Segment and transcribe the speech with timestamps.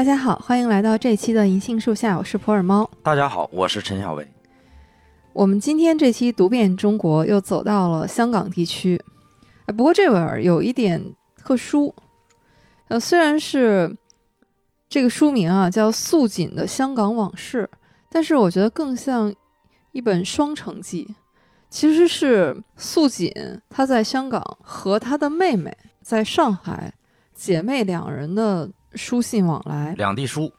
[0.00, 2.90] 大家好，欢迎来到这期的银杏树下，我是普洱猫。
[3.02, 4.26] 大家好，我是陈小伟。
[5.34, 8.98] 我们今天这期读遍中国又走到了香港地区，
[9.66, 11.94] 哎，不过这本儿有一点特殊，
[12.88, 13.94] 呃，虽然是
[14.88, 17.68] 这个书名啊叫素锦的香港往事，
[18.08, 19.30] 但是我觉得更像
[19.92, 21.14] 一本双城记。
[21.68, 23.30] 其实是素锦
[23.68, 26.94] 她在香港和她的妹妹在上海
[27.34, 29.94] 姐妹两人的书信往来。
[29.96, 30.52] 两地书，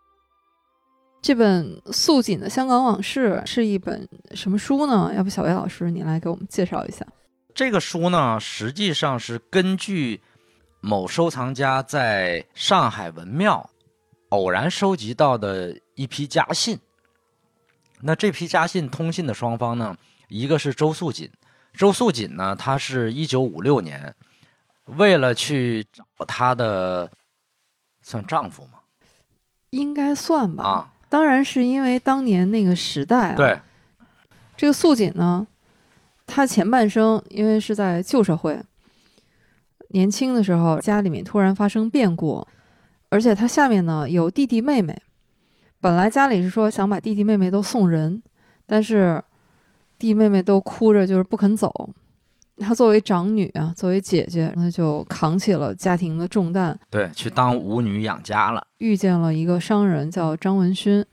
[1.21, 5.13] 这本素锦的香港往事是一本什么书呢？
[5.15, 7.05] 要不小薇老师你来给我们介绍一下。
[7.53, 10.21] 这个书呢，实际上是根据
[10.79, 13.69] 某收藏家在上海文庙
[14.29, 16.79] 偶然收集到的一批家信。
[18.01, 19.95] 那这批家信通信的双方呢，
[20.27, 21.29] 一个是周素锦，
[21.73, 24.15] 周素锦呢，他是一九五六年
[24.85, 27.11] 为了去找他的
[28.01, 28.79] 算丈夫吗？
[29.69, 30.63] 应该算吧。
[30.63, 33.35] 啊，当然是因为当年那个时代啊。
[33.35, 33.59] 对，
[34.57, 35.47] 这个素锦呢，
[36.25, 38.61] 她前半生因为是在旧社会，
[39.89, 42.45] 年轻的时候家里面突然发生变故，
[43.09, 45.01] 而且她下面呢有弟弟妹妹，
[45.79, 48.21] 本来家里是说想把弟弟妹妹都送人，
[48.65, 49.23] 但是
[49.97, 51.89] 弟弟妹妹都哭着就是不肯走。
[52.61, 58.65] 她作为长女啊，作为姐姐，那就扛起了家庭的重担，对，去当舞女养家了。
[58.77, 61.05] 遇见了一个商人叫张文勋。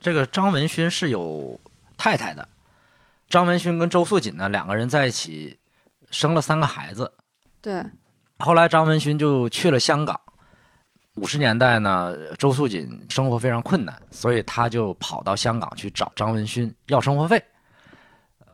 [0.00, 1.58] 这个张文勋是有
[1.96, 2.46] 太太的，
[3.28, 5.58] 张文勋跟周素锦呢两个人在一起
[6.10, 7.10] 生了三个孩子。
[7.62, 7.82] 对，
[8.38, 10.20] 后来张文勋就去了香港。
[11.16, 17.40] 五十年代呢，周素锦生活非常困难，所以他就跑到香港去找张文勋要生活费，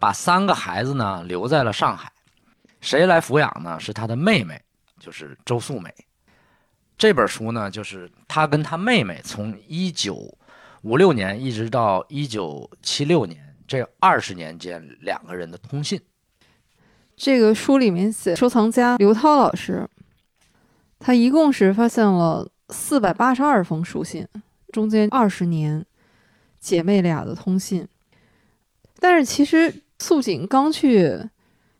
[0.01, 2.11] 把三个孩子呢留在了上海。
[2.81, 3.79] 谁来抚养呢？
[3.79, 4.61] 是他的妹妹，
[4.99, 5.95] 就是周素美。
[6.97, 10.37] 这本书呢，就是他跟他妹妹从一九
[10.83, 16.01] 五六年一直到一九七六年这二十年间两个人的通信。
[17.17, 19.87] 这个书里面写，收藏家刘涛老师，
[20.99, 24.27] 他一共是发现了四百八十二封书信，
[24.73, 25.85] 中间二十年
[26.59, 27.87] 姐妹俩的通信。
[28.99, 31.21] 但是其实素锦刚去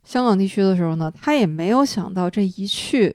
[0.05, 3.13] 香港地区的时候呢，她也没有想到这一去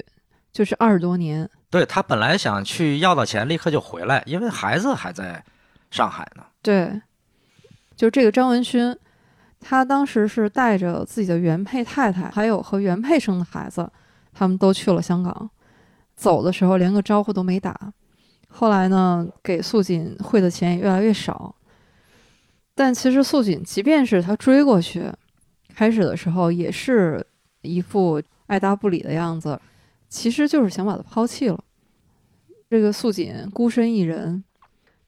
[0.52, 1.50] 就是二十多年。
[1.70, 5.44] 对他本来想去要到钱，立刻就回来，因为孩子还在
[5.92, 6.44] 上海呢。
[6.62, 7.02] 对，
[7.96, 8.96] 就这个张文勋，
[9.60, 13.92] 他当时是带着自己的原配太太，还有和原配生的孩子，
[14.34, 15.50] 他们都去了香港。
[16.16, 17.78] 走的时候连个招呼都没打。
[18.48, 21.54] 后来呢，给素锦汇的钱也越来越少。
[22.76, 25.10] 但其实素锦即便是他追过去，
[25.74, 27.26] 开始的时候也是
[27.62, 29.60] 一副爱答不理的样子，
[30.10, 31.64] 其实就是想把他抛弃了。
[32.70, 34.44] 这个素锦孤身一人，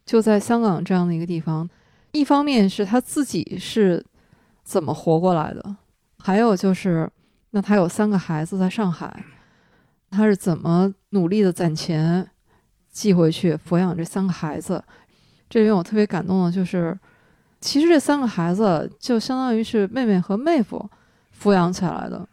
[0.06, 1.70] 就在香港这样的一个地方，
[2.14, 4.04] 一方面是他自己是
[4.64, 5.76] 怎么活过来的，
[6.20, 7.10] 还有就是，
[7.52, 9.26] 那他有三个孩子在上海，
[10.10, 12.30] 他是怎么努力的攒钱
[12.90, 14.82] 寄回去抚养这三个孩子。
[15.50, 16.98] 这里面我特别感动的就是，
[17.60, 20.90] 其实这三个孩子就相当于是妹妹和妹夫
[21.42, 22.28] 抚养起来的。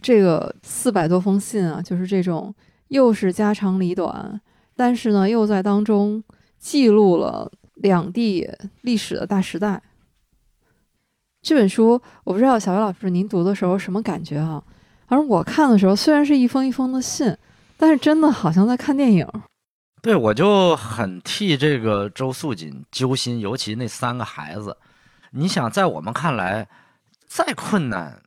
[0.00, 2.54] 这个四百多封信啊，就是这种
[2.88, 4.40] 又是家长里短，
[4.74, 6.22] 但是呢又在当中
[6.58, 8.48] 记录了两地
[8.82, 9.82] 历史的大时代。
[11.42, 14.62] 这本书我不知道小薇老师您读的时候什么感觉啊？
[15.06, 17.36] 而我看的时候，虽然是一封一封的信，
[17.76, 19.26] 但是真的好像在看电影。
[20.02, 24.76] 对，我就很替这个周素锦揪心，尤其那三个孩子。
[25.32, 26.66] 你想，在我们看来，
[27.26, 28.22] 再困难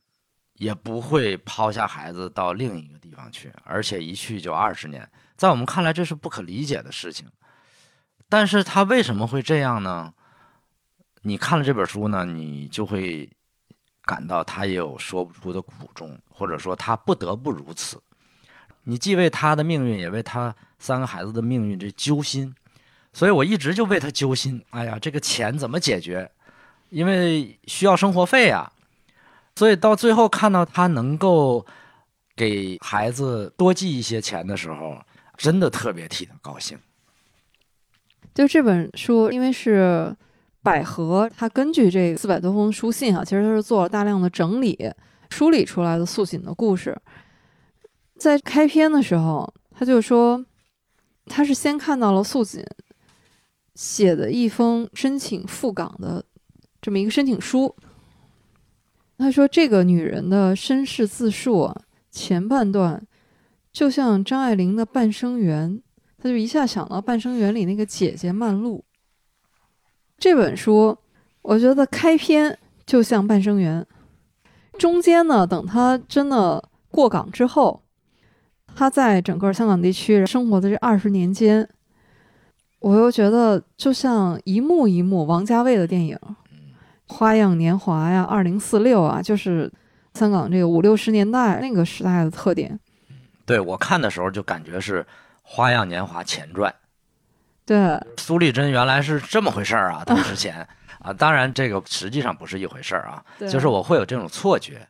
[0.54, 7.28] 也不会抛下孩子到另一个地方去，而且一去就二十年，在我们看来这是不可理解的事情。
[8.28, 10.14] 但是他为什么会这样呢？
[11.22, 13.28] 你看了这本书呢，你就会
[14.02, 18.00] 感到他也有说不出的苦衷，或者说他不得不如此。
[18.84, 22.54] 你既为他的命运，也为他三个孩子的命运这揪心，
[23.14, 24.62] 所以我一直就为他揪心。
[24.68, 26.30] 哎呀，这个钱怎么解决？
[26.90, 28.70] 因为需要生活费啊，
[29.56, 31.64] 所以到最后看到他能够
[32.36, 34.98] 给孩子多寄一些钱的时候，
[35.38, 36.78] 真的特别替他高兴。
[38.34, 40.14] 就这本书，因为是
[40.62, 44.92] 百合，它根据这四百多封书信啊，其实它是做了大量的整理，
[45.30, 46.94] 梳理出来的素锦的故事。
[48.18, 50.44] 在开篇的时候，他就说，
[51.26, 52.64] 他是先看到了素锦
[53.74, 56.24] 写的一封申请赴港的
[56.80, 57.74] 这么一个申请书。
[59.16, 61.72] 他说，这个女人的身世自述，
[62.10, 63.06] 前半段
[63.72, 65.70] 就像张爱玲的《半生缘》，
[66.18, 68.84] 他就一下想到《半生缘》里那个姐姐曼璐。
[70.18, 70.98] 这本书，
[71.42, 73.86] 我觉得开篇就像《半生缘》，
[74.78, 77.83] 中间呢，等他真的过港之后，
[78.76, 81.68] 他在整个香港地区生活的这二十年间，
[82.80, 86.18] 我又觉得就像一幕一幕王家卫的电影，
[87.06, 89.72] 《花样年华》呀，《二零四六》啊，就是
[90.14, 92.78] 香港这个五六十年代那个时代的特点。
[93.46, 95.02] 对我看的时候就感觉是
[95.42, 96.74] 《花样年华》前传。
[97.66, 100.66] 对，苏丽珍原来是这么回事儿啊，她之前
[100.98, 104.86] 啊，当然这个实际上不是一回事儿啊，就是我会有这种错觉。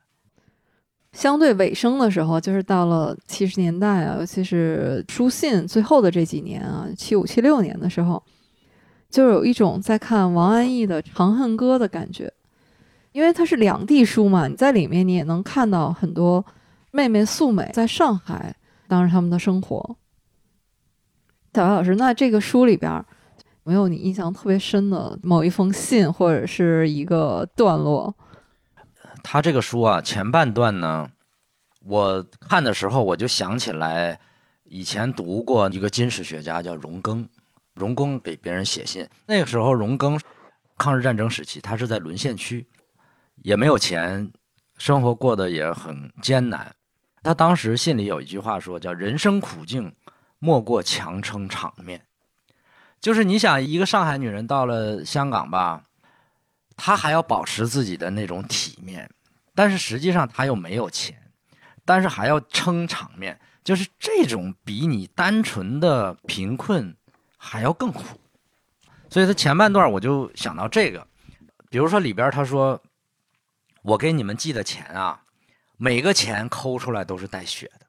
[1.15, 8.21] 相对尾声的时候，就是到了七十年代啊，尤其是书信最后的这几年啊，七五七六年的时候，
[9.09, 12.31] 就有一种在看王安忆的《长恨歌》的感觉，
[13.13, 16.45] 因为它是两地书嘛，你在里面你也能看到很多
[16.91, 18.55] 妹妹素美在上海
[18.89, 19.97] 当时他们的生活。
[21.55, 23.03] 小白老师，那这个书里边
[23.63, 28.13] 没有你印象特别深的某一封信或者是一个段落？
[29.27, 31.11] 他这个书啊，前半段呢，
[31.81, 34.21] 我看的时候我就想起来，
[34.65, 37.27] 以前读过一个金史学家叫荣庚，
[37.73, 40.21] 荣庚给别人写信，那个时候荣庚
[40.77, 42.67] 抗日战争时期，他是在沦陷区，
[43.37, 44.31] 也没有钱，
[44.77, 46.77] 生活过得也很艰难。
[47.23, 49.97] 他当时信里有一句话说，叫“人生苦境，
[50.39, 52.05] 莫过强撑场面”，
[53.01, 55.85] 就是你想一个上海女人到了香港吧。
[56.77, 59.09] 她还要保持自己的那种体面，
[59.55, 61.17] 但是实际上他又没有钱，
[61.85, 66.97] 但是还要撑场面，就是这种比你单纯的贫困
[67.37, 68.19] 还要更苦。
[69.09, 71.07] 所以他前半段我就想到这个，
[71.71, 72.83] 比如说里边他说
[73.83, 75.23] ：“我给你们寄的钱啊，
[75.77, 77.87] 每个钱抠出来都是带血的。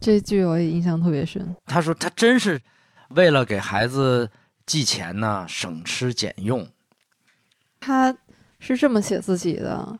[0.00, 2.60] 这句我也印象特别深。”他说他真是
[3.08, 4.30] 为了给孩子
[4.64, 6.70] 寄钱呢，省吃俭用。
[7.80, 8.16] 他
[8.60, 9.98] 是这么写自己的，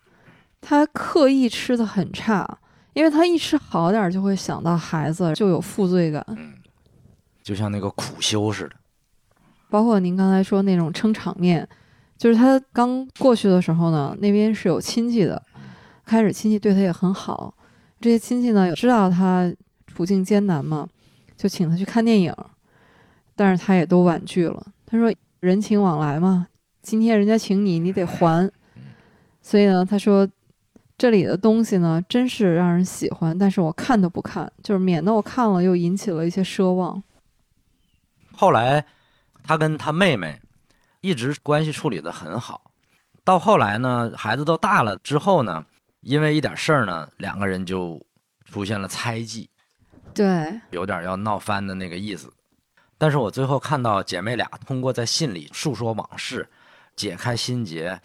[0.61, 2.59] 他刻意吃的很差，
[2.93, 6.25] 因为他一吃好点儿就会想到孩子，就有负罪感。
[6.29, 6.55] 嗯，
[7.43, 8.77] 就像那个苦修似的。
[9.69, 11.67] 包括您刚才说那种撑场面，
[12.19, 15.41] 就是他刚过去的时候呢，那边是有亲戚的，
[16.05, 17.55] 开始亲戚对他也很好，
[18.01, 19.53] 这些亲戚呢也知道他
[19.87, 20.89] 处境艰难嘛，
[21.37, 22.35] 就请他去看电影，
[23.37, 24.67] 但是他也都婉拒了。
[24.85, 26.49] 他说人情往来嘛，
[26.83, 28.51] 今天人家请你，你得还。
[29.41, 30.29] 所以呢，他说
[31.01, 37.03] 这里的东西呢，真是让人喜欢，但是我看都不看，就是免得我看了又引起了一些奢望。
[38.37, 38.85] 后来，
[39.43, 40.39] 他跟他妹妹
[41.01, 42.71] 一直关系处理得很好。
[43.25, 45.65] 到后来呢，孩子都大了之后呢，
[46.03, 47.99] 因为一点事儿呢，两个人就
[48.45, 49.49] 出现了猜忌，
[50.13, 52.31] 对，有点要闹翻的那个意思。
[52.99, 56.47] 但是我最后看到姐妹俩通过在信里诉说往事，
[56.95, 57.99] 解开心结，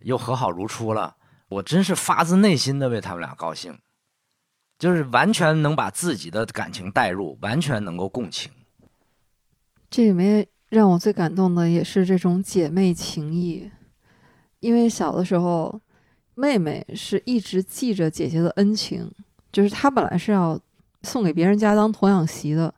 [0.00, 1.16] 又和好如初了。
[1.54, 3.78] 我真是发自内心的为他们俩高兴，
[4.78, 8.50] 就是完全能把自己的感情带入，完全能够共情。
[9.88, 13.70] 这里面让我最感动的也是这种姐妹情谊，
[14.58, 15.80] 因为小的时候，
[16.34, 19.08] 妹妹是一直记着姐姐的恩情，
[19.52, 20.60] 就是她本来是要
[21.02, 22.74] 送给别人家当童养媳的，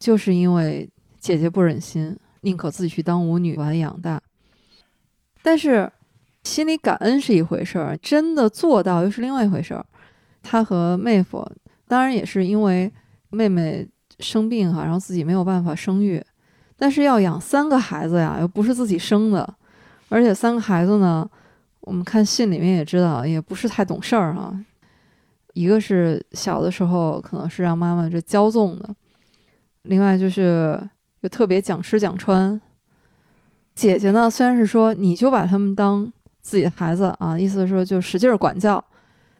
[0.00, 4.20] 就是因为姐姐不忍心，宁可自己去当舞女把她养大。
[5.40, 5.90] 但是
[6.48, 9.84] 心里感恩是一回事儿，真的做到又是另外一回事儿。
[10.42, 11.46] 她和妹夫
[11.86, 12.90] 当然也是因为
[13.30, 13.86] 妹妹。
[14.20, 16.20] 生病哈，然后自己没有办法生育，
[16.76, 19.48] 但是要养三个孩子呀，又不是自己生的，
[20.08, 21.24] 而且三个孩子呢，
[21.82, 24.52] 我们看信里面也知道，也不是太懂事儿哈。
[25.52, 28.92] 一个是小的时候可能是让妈妈这骄纵的，
[29.82, 30.76] 另外就是
[31.20, 32.60] 又特别讲吃讲穿。
[33.76, 38.82] 姐姐呢，虽然是说你就把他们当自己的孩子啊，意思是说就使劲管教，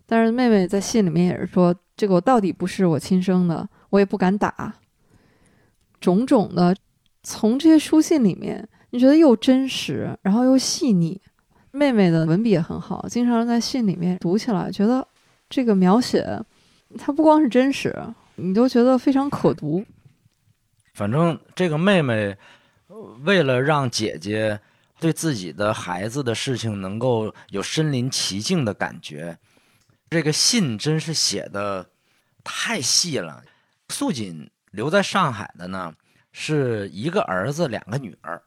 [0.07, 3.69] 但是妹妹在信里面也是说，这个我到底不是我亲生的。
[3.91, 4.75] 我也不敢打，
[5.99, 6.77] 种种的，
[7.23, 11.19] 从这些书信里面，你觉得又真实，然后又细腻。
[11.71, 15.09] 妹妹的文笔也很好，经常在信里面读起来，觉得
[15.49, 16.39] 这个描写，
[16.99, 17.97] 它不光是真实，
[18.37, 19.83] 你都觉得非常可读。
[20.93, 22.37] 反正这个妹妹，
[23.25, 24.61] 为了让姐姐
[25.01, 29.39] 对自己的孩子的事情能够有身临其境的感觉，
[30.11, 31.91] 这个信真是写的
[32.43, 33.45] 太细了。
[33.91, 35.95] 素锦留在上海的呢，
[36.33, 38.43] 是一个儿子，两个女儿。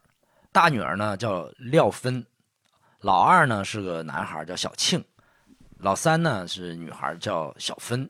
[0.52, 2.26] 大女儿呢叫廖芬，
[3.00, 5.02] 老二呢是个男孩，叫小庆，
[5.78, 8.08] 老三呢是女孩，叫小芬。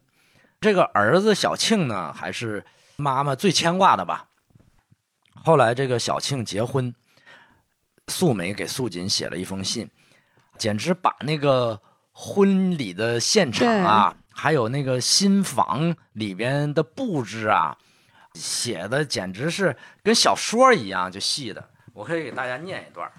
[0.60, 2.64] 这个儿子小庆呢，还是
[2.96, 4.28] 妈妈最牵挂的吧？
[5.44, 6.94] 后来这个小庆结婚，
[8.08, 9.88] 素梅给素锦写了一封信，
[10.58, 11.80] 简直把那个
[12.12, 17.76] 婚礼的现场啊，还有那个新房里边的布置啊，
[18.34, 21.70] 写的简直是跟小说一样，就细的。
[21.94, 23.10] 我可以给大家念一段。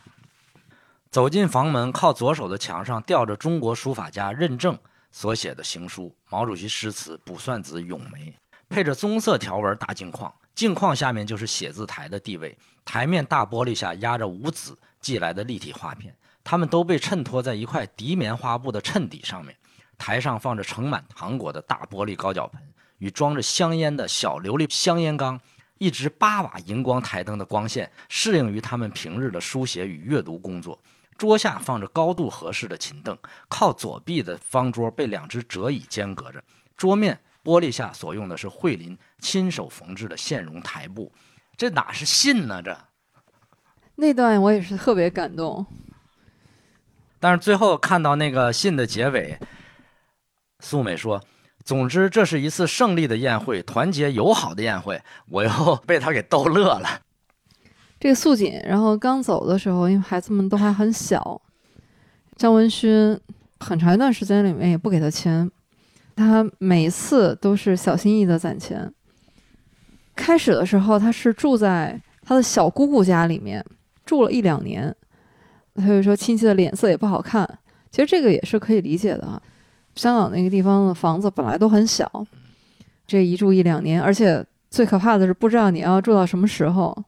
[1.09, 4.77] 走进房门，靠左手的墙上吊着中国书法家任正
[5.11, 8.31] 所写的行书，毛主席诗词《卜算子·咏梅》，
[8.67, 12.57] 配着棕色条纹大镜框，镜框下面就是写字台的地位。
[12.85, 19.55] 台面大玻璃下压着五子寄来的立体画片，他们都被衬托在一块涤棉花布的衬底上面。
[19.97, 22.61] 台上放着盛满糖果的大玻璃高脚盆，
[22.97, 25.39] 与装着香烟的小琉璃香烟缸。
[25.79, 30.79] 一直八瓦荧光台灯的光线适应于他们平日的书写与阅读工作。
[31.17, 33.17] 桌下放着高度合适的琴凳，
[33.49, 36.41] 靠左壁的方桌被两只折椅间隔着。
[36.77, 41.11] 桌面玻璃下所用的是惠林亲手缝制的线绒台布。
[41.63, 42.61] 这哪是信呢？
[42.61, 42.77] 这
[43.95, 45.65] 那段我也是特别感动。
[47.21, 49.39] 但是最后看到那个信的结尾，
[50.59, 51.23] 素美说
[51.63, 55.01] ：“总之，这是一次胜利的宴会，团结友好的宴会。”
[55.31, 55.49] 我又
[55.87, 56.99] 被他给逗乐了。
[57.97, 61.41] 这个素锦，然后刚走的时候，因为孩子们都还很小，
[62.35, 63.17] 张文勋
[63.61, 65.49] 很长一段时间里面也不给他钱，
[66.13, 68.93] 他每次都是小心翼翼的攒钱。
[70.15, 73.63] 开始的时候，他是住在他的小姑姑家里面
[74.05, 74.95] 住了一两年，
[75.75, 77.47] 他就说亲戚的脸色也不好看。
[77.91, 79.41] 其实这个也是可以理解的啊，
[79.95, 82.25] 香港那个地方的房子本来都很小，
[83.05, 87.03] 这一住一两年，而且最可怕的是不知道你要住到什么时候。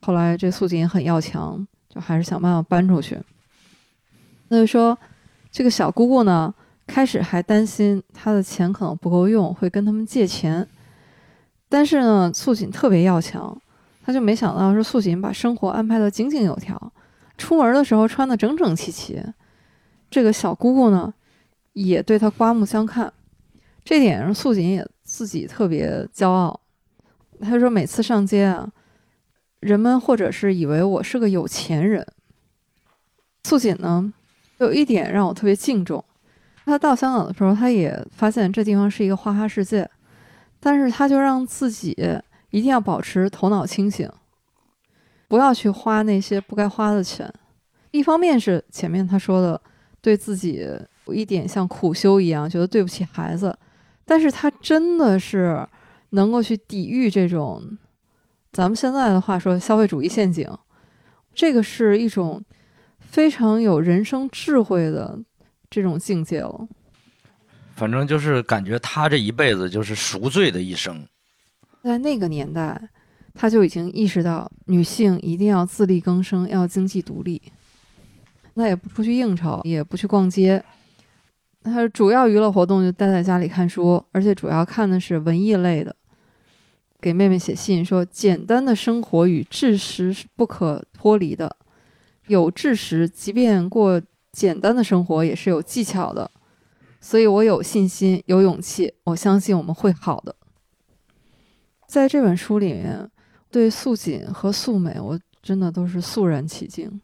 [0.00, 3.18] 后来这素锦很要强，就还是想办法搬出去。
[4.48, 4.96] 那就说，
[5.50, 6.54] 这个小姑姑呢，
[6.86, 10.66] 开始还担心她的钱可能不够用，会跟他们借钱。
[11.68, 13.56] 但是呢，素锦特别要强，
[14.04, 16.92] 她就没想到是素锦把生活安排的井井有条，
[17.36, 19.22] 出门的时候穿的整整齐齐。
[20.10, 21.12] 这个小姑姑呢，
[21.72, 23.12] 也对她刮目相看，
[23.84, 26.60] 这点上素锦也自己特别骄傲。
[27.40, 28.70] 她说每次上街啊。
[29.60, 32.06] 人们或者是以为我是个有钱人。
[33.42, 34.12] 素锦呢，
[34.58, 36.04] 有一点让我特别敬重。
[36.66, 39.88] 他到香港的时候，他也发现这地方是一个花花世界，
[40.60, 41.96] 但是他就让自己
[42.50, 44.10] 一定要保持头脑清醒，
[45.28, 47.32] 不要去花那些不该花的钱。
[47.90, 49.60] 一方面是前面他说的，
[50.00, 50.68] 对自己
[51.06, 53.56] 有一点像苦修一样，觉得对不起孩子，
[54.04, 55.66] 但是他真的是
[56.10, 57.78] 能够去抵御这种。
[58.52, 60.50] 咱们现在的话说，消费主义陷阱，
[61.34, 62.42] 这个是一种
[62.98, 65.18] 非常有人生智慧的
[65.68, 66.66] 这种境界了。
[67.76, 71.06] 反正就是感觉他这一辈子就是赎罪的一生。
[71.82, 72.88] 在那个年代，
[73.34, 77.40] 他就已经意识到女性一定要自力更生，要经济独立。
[78.54, 80.64] 那也不出去应酬，也不去逛街，
[81.62, 85.94] 他主要娱乐活动就待在家里看书，而且主要看的是文艺类的。
[86.98, 91.54] 给妹妹写信说：“简单的生活与知识是不可脱离的，
[92.26, 94.00] 有知识，即便过
[94.32, 96.30] 简单的生活也是有技巧的。
[97.06, 100.34] 所以我有信心，有勇气，我相信我们会好的。”
[101.86, 103.08] 在这本书里面，
[103.48, 107.00] 对素锦和素美，我真的都是肃然起敬，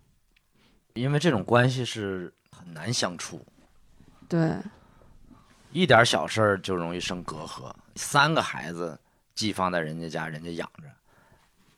[0.95, 3.47] 因为这种关系是很难相处。
[4.27, 4.57] 对，
[5.71, 8.99] 一点小事儿就容易生隔阂，三个孩子。
[9.37, 10.89] 寄放在人家家，人家养着。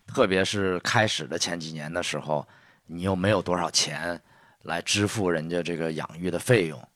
[0.06, 2.44] 特别是开始的前几年的时候，
[2.86, 4.20] 你又没有多少钱
[4.62, 6.88] 来支付人家这个养育的费用，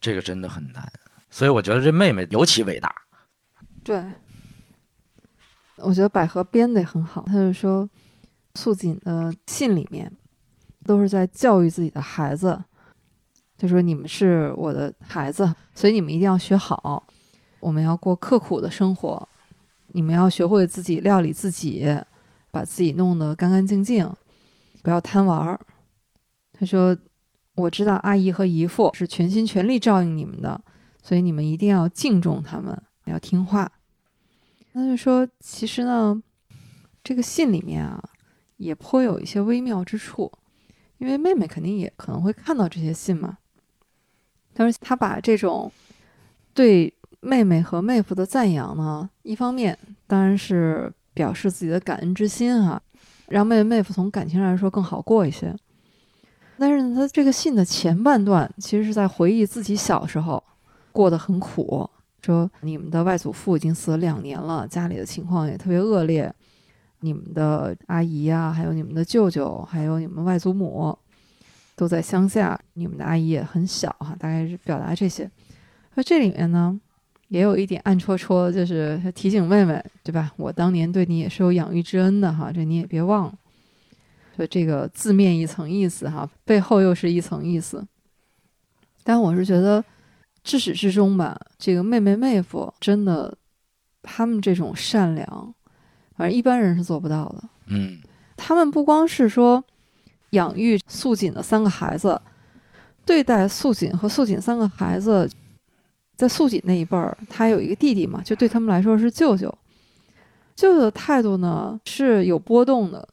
[0.00, 0.90] 这个真的很难。
[1.30, 2.94] 所以我觉得这妹妹尤其伟大。
[3.84, 4.04] 对，
[5.76, 7.24] 我觉得百合编的很好。
[7.26, 7.88] 他就说，
[8.54, 10.10] 素锦的信里面
[10.84, 12.62] 都是在教育自己的孩子，
[13.56, 17.06] 就说你们是我的孩子，所以你们一定要学好，
[17.60, 19.28] 我们要过刻苦的生活。
[19.92, 21.84] 你们要学会自己料理自己，
[22.50, 24.08] 把自己弄得干干净净，
[24.82, 25.58] 不要贪玩儿。
[26.52, 26.96] 他说
[27.54, 30.60] ：“我知道阿姨和姨父是全心全力照应你们的，
[31.02, 33.70] 所以你们一定要敬重他们，要听话。”
[34.72, 36.22] 那就说：“其实呢，
[37.02, 38.02] 这个信里面啊，
[38.56, 40.30] 也颇有一些微妙之处，
[40.98, 43.38] 因为妹妹肯定也可能会看到这些信嘛。
[44.52, 45.70] 但是他把这种
[46.54, 46.92] 对。”
[47.22, 52.82] 妹妹和妹夫的赞扬呢，一方面当然是表示自己的感恩之心哈，
[53.28, 55.54] 让妹妹妹夫从感情上来说更好过一些。
[56.60, 60.44] 但是呢，他这个信的前半段其实是在回忆自己小时候
[60.92, 61.88] 过得很苦，
[62.20, 66.30] 说你们的外祖父已经死了两年了，家里的情况也特别恶劣，
[67.00, 70.94] 你们的阿姨啊，还有你们的舅舅，还有你们外祖母，
[71.74, 75.30] 都在乡下，你们的阿姨也很小哈，大概是表达这些。
[75.94, 76.78] 那这里面呢，
[77.28, 80.30] 也有一点暗戳戳，就是提醒妹妹，对吧？
[80.36, 83.34] 我当年对你也是有养育之恩的哈，这你也别忘了。
[84.40, 87.86] 所以这个字面一层意思哈，背后又是一层意思。
[89.04, 89.84] 但我是觉得，
[90.42, 93.36] 至始至终吧，这个妹妹妹夫真的，
[94.00, 95.54] 他们这种善良，
[96.16, 97.42] 反正一般人是做不到的。
[97.66, 97.98] 嗯，
[98.34, 99.62] 他们不光是说
[100.30, 102.18] 养育素锦的三个孩子，
[103.04, 105.28] 对待素锦和素锦三个孩子，
[106.16, 109.54] 在素锦那一辈儿，他有一个弟弟嘛，就对他们来说是舅舅。
[110.56, 113.06] 舅舅的态度呢是有波动的。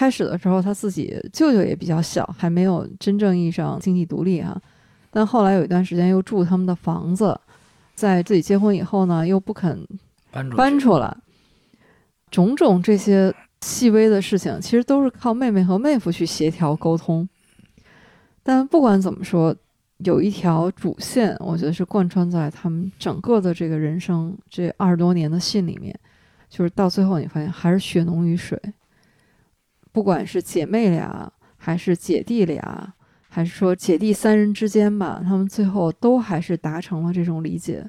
[0.00, 4.58] 开始的时候，他自己舅舅也比较小，还没有真正意义上经济独立哈。
[5.10, 7.38] 但后来有一段时间又住他们的房子，
[7.94, 9.86] 在自己结婚以后呢，又不肯
[10.30, 11.14] 搬出搬出来，
[12.30, 13.30] 种种这些
[13.60, 17.28] 细微的事情，其实都是靠妹妹和妹夫去协调沟通。
[18.42, 19.54] 但不管怎么说，
[19.98, 25.94] 有一条主线，我觉得是贯穿在他们整个的这个人生这二十多年的信里面，
[26.48, 28.58] 就是到最后你发现还是血浓于水。
[29.92, 32.94] 不管是姐妹俩，还是姐弟俩，
[33.28, 37.88] 还是说姐弟三人之间吧，他们最后都还是达成了这种理解。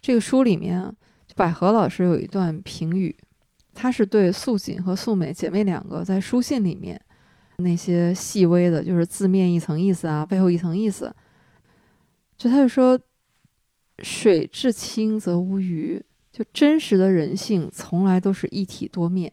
[0.00, 0.94] 这个书里面，
[1.34, 3.14] 百合老师有一段评语，
[3.74, 7.00] 他是对素锦和素美姐妹两个在书信里面
[7.58, 11.14] 那些细微的，就是字面一层意思啊，背后一层意思，
[12.38, 12.98] 就他就说
[14.02, 19.32] ：“水至清则无鱼，就真实的人性从来都是一体多面。”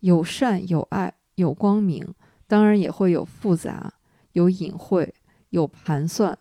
[0.00, 2.14] 有善有爱有光明，
[2.46, 3.94] 当然也会有复杂，
[4.32, 5.14] 有隐晦，
[5.50, 6.38] 有盘算，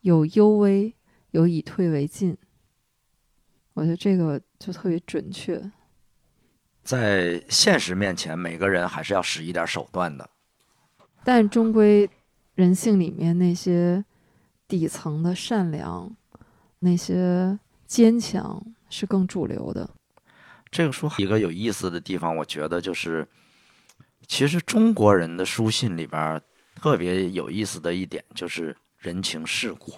[0.00, 0.94] 有幽微，
[1.30, 2.36] 有以退为进。
[3.74, 5.70] 我觉得这个就特别准确。
[6.82, 10.28] 在现实面前，每个人还是要使一点手段的。
[11.24, 12.10] 但终归，
[12.54, 14.04] 人性里面那些
[14.66, 16.14] 底层的善良，
[16.80, 18.60] 那些坚强，
[18.90, 19.88] 是更主流的。
[20.72, 23.28] 这个书一个有意思的地方，我觉得就是，
[24.26, 26.40] 其实中国人的书信里边
[26.74, 29.92] 特别有意思的一点就是人情世故。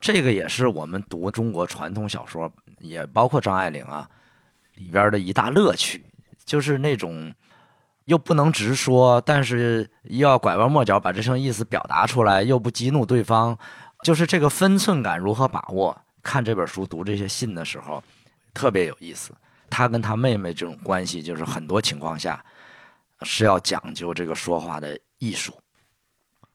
[0.00, 4.10] 这个也是我们读中国传统小说，也包括张爱玲啊
[4.74, 6.04] 里边的一大乐趣，
[6.44, 7.32] 就是那种
[8.06, 13.56] 又不能直说，但是又要拐弯抹角把这层意思表达出来，又不激怒对方，
[14.02, 15.96] 就是这个分寸感如何把握？
[16.20, 18.02] 看这本书读这些信的时候。
[18.56, 19.34] 特别有意思，
[19.68, 22.42] 他跟他妹妹这种关系，就是很多情况下
[23.20, 25.52] 是要讲究这个说话的艺术，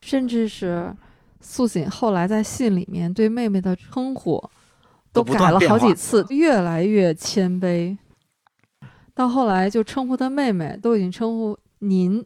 [0.01, 0.91] 甚至是
[1.39, 4.43] 素锦后来在信里面对妹妹的称呼
[5.13, 7.95] 都改了好几次，越来越谦卑，
[9.13, 12.25] 到后来就称呼他妹妹都已经称呼您，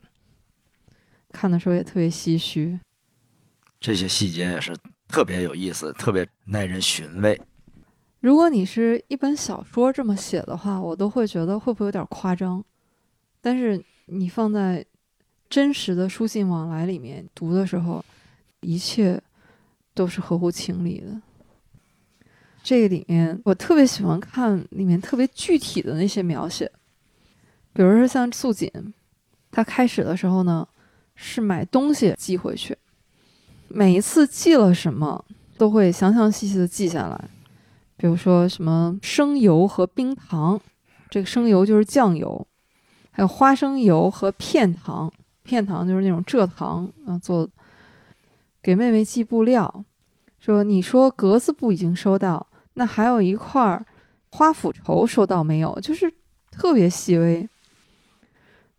[1.33, 2.79] 看的时候也特别唏嘘。
[3.81, 4.73] 这些细节也是
[5.09, 7.39] 特别有意思，特别耐人寻味。
[8.25, 12.65] 如果你是一本小说这么写的话，我都会觉得会不会有点夸张。
[13.39, 14.83] 但是你放在
[15.47, 18.03] 真实的书信往来里面读的时候，
[18.61, 19.21] 一切
[19.93, 21.21] 都是合乎情理的。
[22.63, 26.71] 这个里面我特别喜欢看里面特别具体的那些描写，
[27.73, 28.67] 比如说像素锦，
[29.51, 30.67] 她开始的时候呢
[31.13, 32.75] 是买东西寄回去，
[33.67, 35.23] 每一次寄了什么
[35.59, 37.29] 都会详详细细的记下来。
[37.97, 40.59] 比如说什么生油和冰糖，
[41.09, 42.45] 这个生油就是酱油，
[43.11, 45.11] 还有花生油和片糖，
[45.43, 47.49] 片糖就是那种蔗糖啊做。
[48.61, 49.85] 给妹妹寄布料，
[50.39, 53.85] 说你说格子布已经收到，那还有一块
[54.31, 55.79] 花斧绸收到没有？
[55.79, 56.11] 就是
[56.51, 57.47] 特别细微。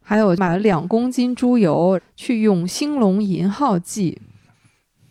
[0.02, 4.20] 还有买了两公斤猪油去永兴隆银号寄，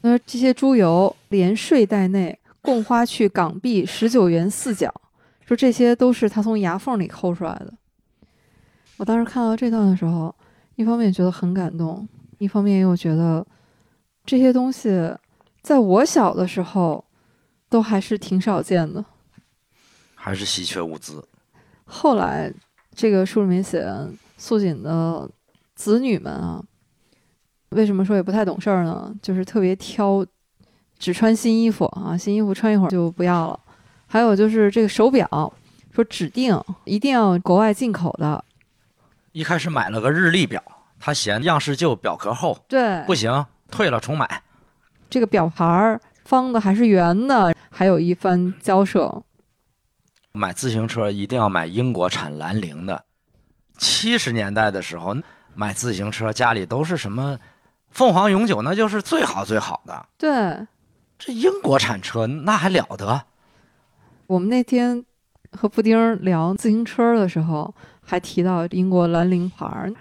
[0.02, 2.38] 那这些猪油连税带内。
[2.65, 4.91] 共花去港币十九元四角，
[5.45, 7.71] 说这些都是他从牙缝里抠出来的。
[8.97, 10.36] 我当时看到这段的时候，
[10.75, 12.08] 一方面觉得很感动，
[12.39, 13.45] 一方面又觉得
[14.25, 15.15] 这些东西
[15.62, 17.06] 在我小的时候
[17.69, 19.06] 都还是挺少见的，
[20.15, 21.23] 还是稀缺物资。
[21.86, 22.51] 后来
[22.93, 23.88] 这个书里面写
[24.38, 25.30] 素锦的
[25.75, 26.63] 子女们啊，
[27.69, 29.15] 为什么说也不太懂事儿呢？
[29.21, 30.25] 就是特别挑。
[30.97, 33.60] 只穿新衣服啊，新衣服穿一会儿就不要了。
[34.08, 35.53] 还有就是这个手表，
[35.93, 38.43] 说指定一定要国外进口的。
[39.31, 40.63] 一开始买了个日历表，
[40.99, 44.41] 他嫌样式旧，表壳厚，对，不行，退了重买。
[45.10, 49.23] 这个表盘儿方的还是圆的，还有一番交涉。
[50.31, 53.03] 买自行车一定要买英国产兰陵的，
[53.77, 55.15] 七十年代的时候
[55.53, 57.38] 买自行车，家里都是什么
[57.89, 60.05] 凤凰永久，那就是最好最好的。
[60.17, 60.67] 对，
[61.17, 63.23] 这英国产车那还了得？
[64.28, 65.04] 我们那天
[65.51, 69.93] 和布丁聊自行车的时候，还提到英国兰陵牌儿，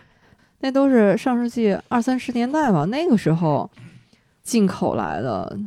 [0.60, 3.70] 那都是上世纪二三十年代吧，那个时候
[4.42, 5.58] 进口来的。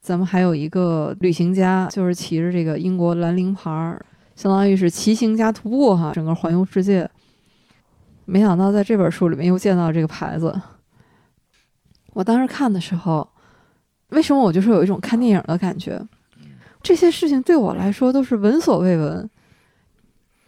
[0.00, 4.02] 咱们还有一个旅行家，就是骑着这个英国兰陵牌儿，
[4.34, 7.08] 相当于是骑行加徒步哈，整个环游世界。
[8.24, 10.58] 没想到在这本书里面又见到这个牌子。
[12.14, 13.28] 我当时看的时候，
[14.10, 16.00] 为什么我就是有一种看电影的感觉？
[16.82, 19.28] 这些事情对我来说都是闻所未闻。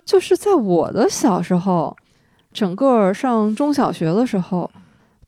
[0.05, 1.97] 就是在我的小时候，
[2.53, 4.71] 整个上中小学的时候，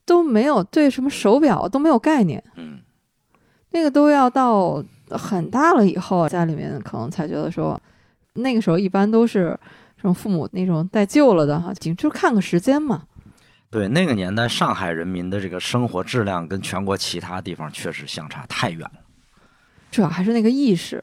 [0.04, 2.42] 都没有对什么手表都没有概念。
[3.70, 7.80] 那个都要到很大了以后，家里面可能才觉得说，
[8.34, 9.58] 那个时候一般都是
[9.96, 13.04] 什么父母那种带旧了的哈，就看个时间嘛。
[13.74, 19.00] 对，那个年代上海人民的这个生活质量跟全国其他地方确实相差太远了。
[19.90, 21.02] 主要还是那个意识，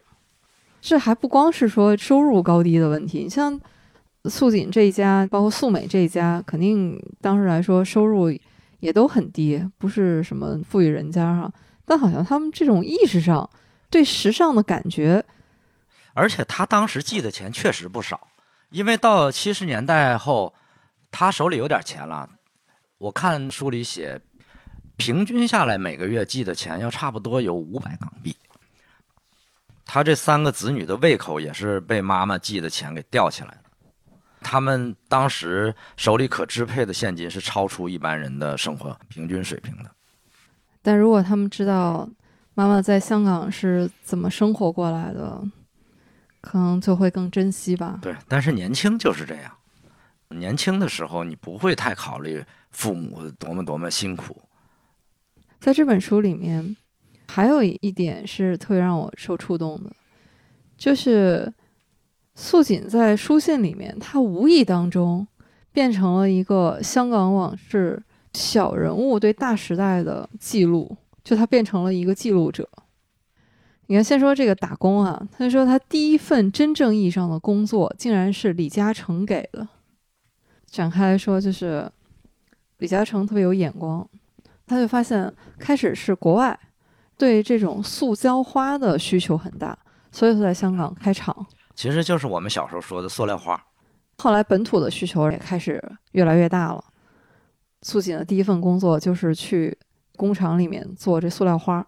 [0.79, 3.23] 这还不光是说收入高低的问题。
[3.23, 3.59] 你像
[4.23, 8.33] 素锦这一家，包括素美这一家，肯定当时来说收入
[8.79, 11.51] 也都很低，不是什么富裕人家哈。
[11.83, 13.49] 但好像他们这种意识上
[13.89, 15.25] 对时尚的感觉，
[16.13, 18.29] 而且他当时寄的钱确实不少，
[18.69, 20.53] 因为到七十年代后，
[21.11, 22.29] 他手里有点钱了。
[23.01, 24.21] 我看书里写，
[24.95, 28.35] 平均下来每个月寄的钱要差不多有五百港币。
[29.83, 33.63] 他这三个子女的胃口也是被妈妈寄的钱给吊起来的。
[34.41, 39.89] 他们当时手里可支配的现金是超出一般人的生活平均水平的。
[40.83, 42.07] 但如果他们知道
[42.53, 45.41] 妈妈在香港是怎么生活过来的，
[46.39, 47.97] 可能就会更珍惜吧。
[47.99, 49.51] 对，但是年轻就是这样，
[50.29, 54.41] 年轻的时候你不会太考虑父母多么多么辛苦。
[55.59, 56.75] 在这本书里面，
[57.27, 59.91] 还有一点是特别让我受触动的，
[60.75, 61.53] 就是
[62.33, 65.27] 素锦在书信里面，他无意当中
[65.71, 68.01] 变成了一个香港往事
[68.33, 72.67] 小人物对大时代的记录，就他变成了一个记录者。
[73.87, 79.67] 你看，先说这个打工啊，他说他第一份真正意义上的工作，竟然是李嘉诚给的。
[80.65, 81.91] 展开来说，就是
[82.81, 84.05] 李嘉诚特别有眼光。
[84.65, 86.59] 他就发现，开始是国外
[87.15, 89.77] 对这种塑胶花的需求很大，
[90.11, 91.45] 所以他在香港开厂。
[91.75, 93.61] 其实就是我们小时候说的塑料花。
[94.17, 95.79] 后来本土的需求也开始
[96.13, 96.83] 越来越大了。
[97.83, 99.77] 素锦的第一份工作就是去
[100.15, 101.85] 工厂里面做这塑料花。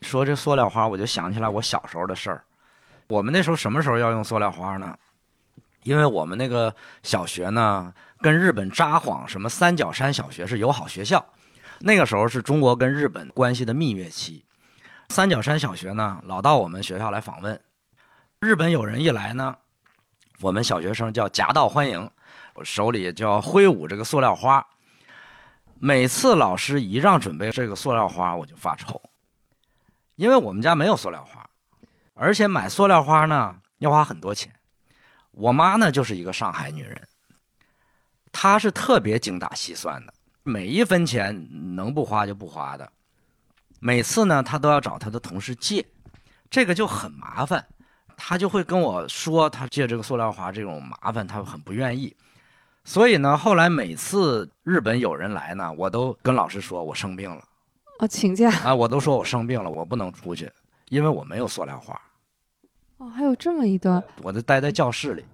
[0.00, 2.42] 说这塑料花，我就想起来我小时候的事儿。
[3.08, 4.96] 我们那时候什么时候要用塑料花呢？
[5.82, 11.24] 因为我们那个小学呢，跟日本札幌什么三角山小学是友好学校。
[11.78, 14.44] 那个时候是中国跟日本关系的蜜月期，
[15.08, 17.60] 三角山小学呢老到我们学校来访问，
[18.40, 19.54] 日本友人一来呢，
[20.40, 22.10] 我们小学生叫夹道欢迎，
[22.54, 24.66] 我手里就要挥舞这个塑料花。
[25.78, 28.98] 每次老师一让准备这个塑料花，我就发愁，
[30.14, 31.46] 因为我们家没有塑料花，
[32.14, 34.50] 而且买塑料花呢要花很多钱。
[35.32, 37.06] 我妈呢就是一个上海女人，
[38.38, 40.12] 她是特别精打细算的。
[40.42, 42.86] 每一分钱能不花就不花的，
[43.80, 45.82] 每次呢他都要找他的同事借，
[46.50, 47.66] 这个就很麻烦，
[48.14, 52.14] 他就会跟我说他借这个塑料花这种麻烦他很不愿意，
[52.84, 57.42] 所以呢后来每次日本有人来呢，我都跟老师说我生病了，
[58.00, 60.52] 哦请假啊我都说我生病了我不能出去，
[60.90, 61.98] 因为我没有塑料花。
[62.98, 65.24] 哦还有这么一段，我就待在教室里。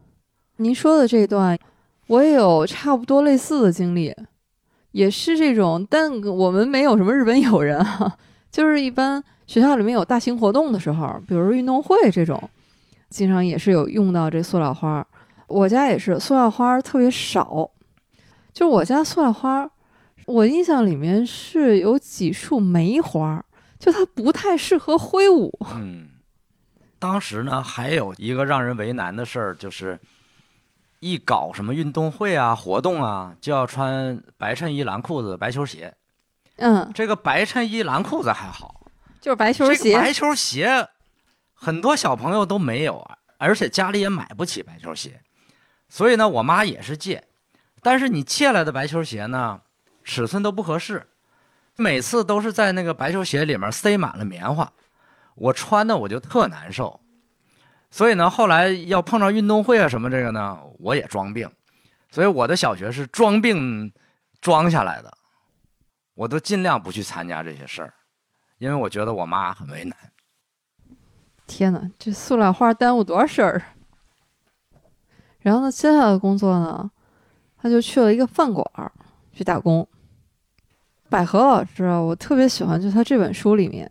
[0.57, 1.59] 您说的这段，
[2.07, 4.15] 我也有差不多类似的经历。
[4.93, 8.15] 也是这种，但我们没有什么日本友人啊，
[8.53, 12.51] 就是一般学校里面有大型活动的时候，比如运动会这种，
[13.09, 15.07] 经常也是有用到这塑料花。
[15.47, 17.71] 我家也是塑料花特别少，
[18.53, 19.67] 就我家塑料花，
[20.27, 23.43] 我印象里面是有几束梅花，
[23.79, 25.51] 就它不太适合挥舞。
[25.75, 26.09] 嗯，
[26.99, 29.99] 当时呢还有一个让人为难的事儿就是。
[31.03, 35.93] 一搞什么运动会啊、活动啊，就要穿白衬衣、蓝裤子、白球鞋。
[36.59, 38.87] 嗯，这个白衬衣、蓝裤子还好，
[39.21, 39.97] 就是白球鞋。
[39.97, 40.87] 白球鞋
[41.53, 45.21] 很多小朋友都没有啊，而且家里也买不起白球鞋，
[45.89, 47.25] 所以呢，我妈也是借。
[47.83, 49.61] 但是你借来的白球鞋呢，
[50.05, 51.09] 尺寸都不合适，
[51.75, 54.73] 每次都是在那个白球鞋里面塞满了棉花，
[55.35, 57.01] 我穿的我就特难受。
[57.93, 61.49] 所以呢，后来要碰上运动会啊什么这个呢，我也装病。
[62.11, 63.93] 所以我的小学是装病
[64.41, 65.13] 装下来的，
[66.15, 67.93] 我都尽量不去参加这些事儿，
[68.57, 69.97] 因为我觉得我妈很为难。
[71.47, 73.63] 天哪，这塑料花耽误多少事儿？
[75.41, 76.91] 然后呢，接下来的工作呢，
[77.59, 78.91] 他就去了一个饭馆儿
[79.33, 79.87] 去打工。
[81.11, 83.91] 百合老师啊，我特别喜欢，就他这本书里面，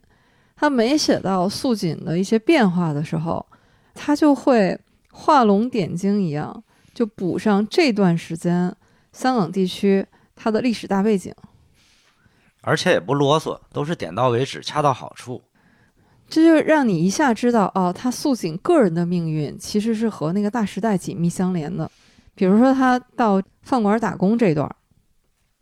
[0.56, 3.46] 他每写到素锦的一些变化的时候，
[3.94, 4.80] 他就会
[5.12, 8.76] 画龙点睛一样，就补上这段时间
[9.12, 11.34] 香港地区它的历史大背景。
[12.62, 15.42] 而且也不啰嗦，都是点到为止，恰到好处。
[16.30, 21.90] 这就让你一下知道，哦，他素锦个人的命运其实是和那个大时代紧密相连的。
[22.36, 24.74] 比如说，他到饭馆打工这段，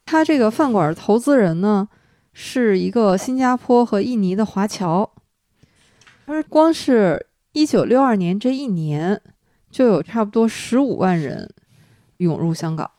[0.05, 1.89] 他这个饭馆投资人呢
[2.33, 5.09] 是一个新加坡和印尼的华侨。
[6.27, 7.25] 他说，光是
[7.59, 9.21] 一九六二年这一年，
[9.69, 11.53] 就有差不多十五万人
[12.15, 12.89] 涌入香港，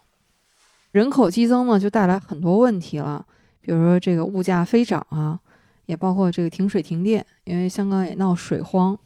[0.92, 3.24] 人口激增呢，就带来很多问题了，
[3.62, 5.40] 比如说这个物价飞涨啊。
[5.86, 8.96] 也包括这个停水停电，因为香港也闹水荒，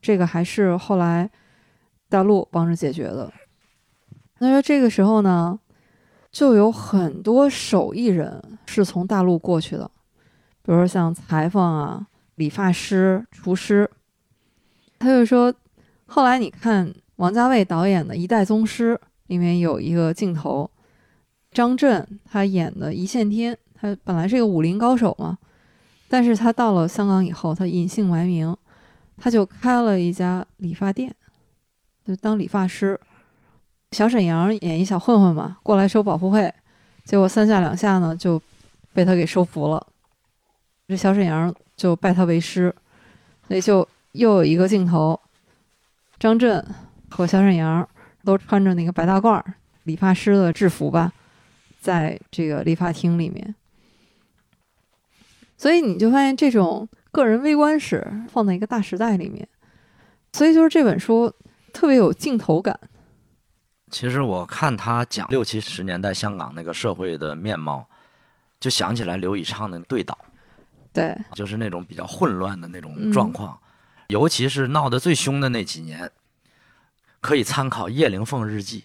[0.00, 1.30] 这个还是后来
[2.08, 3.32] 大陆帮着解决的。
[4.38, 5.56] 那说这个时候呢，
[6.32, 9.88] 就有很多手艺人是从大陆过去的，
[10.62, 13.88] 比如说像裁缝啊、理发师、厨师。
[15.02, 15.52] 他就说，
[16.06, 18.94] 后来你看王家卫导演的《一代宗师》
[19.26, 20.70] 里面有一个镜头，
[21.50, 25.36] 张震他演的一线天，他本来是个武林高手嘛。
[26.08, 28.56] 但是他到了香港以后，他隐姓埋名，
[29.16, 31.12] 他就开了一家理发店，
[32.06, 33.00] 就当理发师。
[33.90, 36.54] 小沈阳演一小混混嘛，过来收保护费，
[37.04, 38.40] 结果三下两下呢就
[38.92, 39.84] 被他给收服了。
[40.86, 42.72] 这小沈阳就拜他为师，
[43.48, 45.20] 所以就又有一个镜头，
[46.18, 46.64] 张震
[47.10, 47.86] 和小沈阳
[48.24, 49.42] 都穿着那个白大褂
[49.84, 51.12] 理发师的制服吧，
[51.80, 53.54] 在这个理发厅里面。
[55.56, 59.48] 所以你就发现这种个人微观史放在一个大时代里面，
[60.32, 61.32] 所以就是这本书
[61.72, 62.78] 特别有镜头感。
[63.90, 67.86] 其实我看他讲六七十年代香港那个社会的面貌，
[68.58, 70.18] 就想起来刘以畅的《对倒》，
[70.92, 73.56] 对，就是那种比较混乱的那种状况，
[74.08, 76.10] 尤其是闹得最凶的那几年，
[77.20, 78.84] 可以参考叶灵凤日记。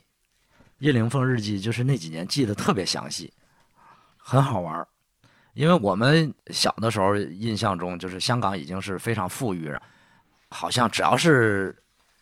[0.80, 3.34] 叶灵凤日记就是那几年记得特别详细，
[4.18, 4.88] 很好玩儿。
[5.54, 9.82] 因为我们小的时候印象中，就是香港已经是非常富裕了，
[10.50, 11.76] 好像只要是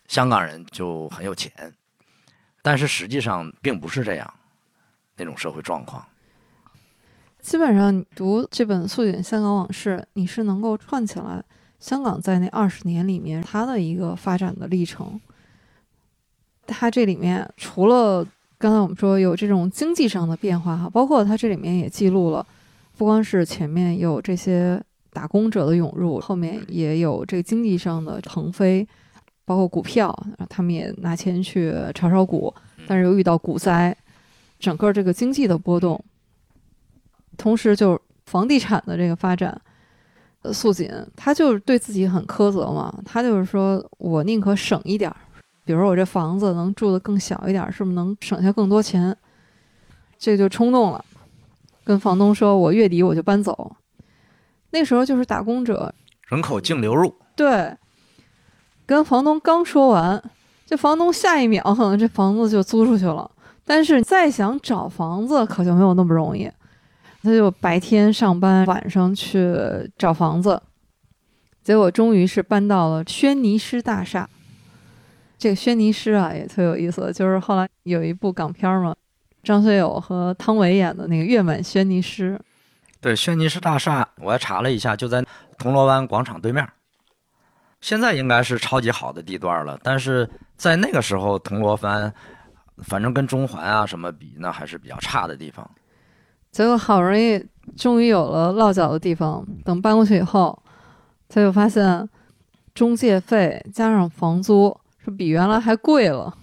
[0.08, 1.52] 香港人就很有钱，
[2.62, 4.34] 但是实际上并不是这样，
[5.16, 6.02] 那种社会状况。
[7.40, 11.44] 基本上读这本《素锦香港往事》，你是能够串起来
[11.78, 15.20] 香港在那二十年里面它的一个发展的历程。
[16.66, 18.26] 它这里面除了
[18.58, 22.44] 刚才我们说有这种经济上的变化哈，包括它这里面也记录了。
[22.96, 28.88] 不光是前面有这些打工者的涌入，后面也有这个经济上的腾飞，
[29.44, 30.10] 包括股票，
[30.48, 32.52] 他们也拿钱去炒炒股，
[32.86, 33.94] 但是又遇到股灾，
[34.58, 36.02] 整个这个经济的波动，
[37.36, 39.60] 同时就房地产的这个发展，
[40.52, 45.16] 素锦他就是对自己很苛责嘛，他就是说我宁可省一点儿，
[45.64, 49.16] 比如说我这房子能住的更小一点，是不是能省下更多钱？
[50.18, 51.04] 这就冲动了。
[51.84, 53.76] 跟房东说：“我月底我就搬走。”
[54.70, 55.94] 那时候就是打工者
[56.28, 57.14] 人口净流入。
[57.36, 57.76] 对，
[58.84, 60.22] 跟房东刚说完，
[60.66, 63.30] 这房东下一秒可能这房子就租出去了。
[63.64, 66.50] 但是再想找房子可就没有那么容易，
[67.26, 69.52] 他就白天上班，晚上去
[69.98, 70.62] 找房子。
[71.64, 74.28] 结果终于是搬到了轩尼诗大厦。
[75.36, 78.94] 这个轩尼诗啊也特有意思，就是后来有一部港片嘛。
[79.42, 82.38] 张学友和汤唯演的那个《月满轩尼诗》，
[83.00, 85.24] 对，轩尼诗大厦，我还查了一下，就在
[85.58, 86.66] 铜锣湾广场对面。
[87.80, 92.12] 现在应该是超级好的地段了，但是在那个时候，铜锣湾，
[92.84, 95.68] 反正跟中环啊什么比，那还是比较差的地方。
[96.56, 97.44] 结果好容易
[97.76, 100.58] 终于有了落脚的地方，等搬过去以后，
[101.28, 102.08] 他就发现
[102.72, 106.34] 中介费加上房租是比原来还贵了。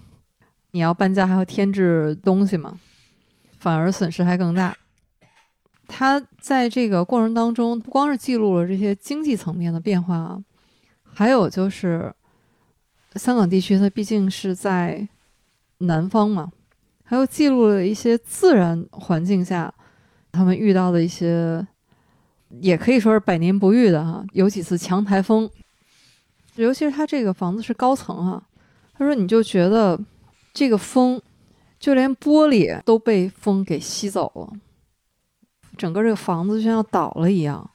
[0.70, 2.78] 你要搬家还要添置东西嘛？
[3.58, 4.78] 反而损失还更大。
[5.88, 10.40] 他在这个过程当中，不光是记录了这些经济层面的变化啊，
[11.04, 12.14] 还有就是
[13.16, 15.08] 香港地区，它毕竟是在
[15.80, 16.52] 南方嘛，
[17.04, 19.74] 还有记录了一些自然环境下
[20.34, 21.66] 他们遇到的一些，
[22.60, 25.50] 也可以说是百年不遇的哈，有几次强台风。
[26.56, 28.44] 尤其是他这个房子是高层哈，
[28.98, 29.98] 他说你就觉得
[30.54, 31.22] 这个风。
[31.80, 34.54] 就连玻璃都被风给吸走了，
[35.76, 37.70] 整个这个房子就像要倒了一样。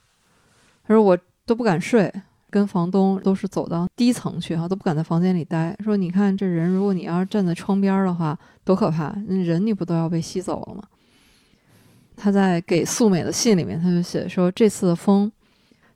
[0.86, 2.10] 他说我都不敢睡，
[2.48, 5.76] 跟房东都是走到低层去哈，都不敢在房间里待。
[5.84, 9.14] 说你看这人，如果你要是站在窗边的话，多可怕！
[9.26, 10.82] 人你不都要被吸走了吗？
[12.20, 15.30] 他在给素美的信里面，他就写说这次的风，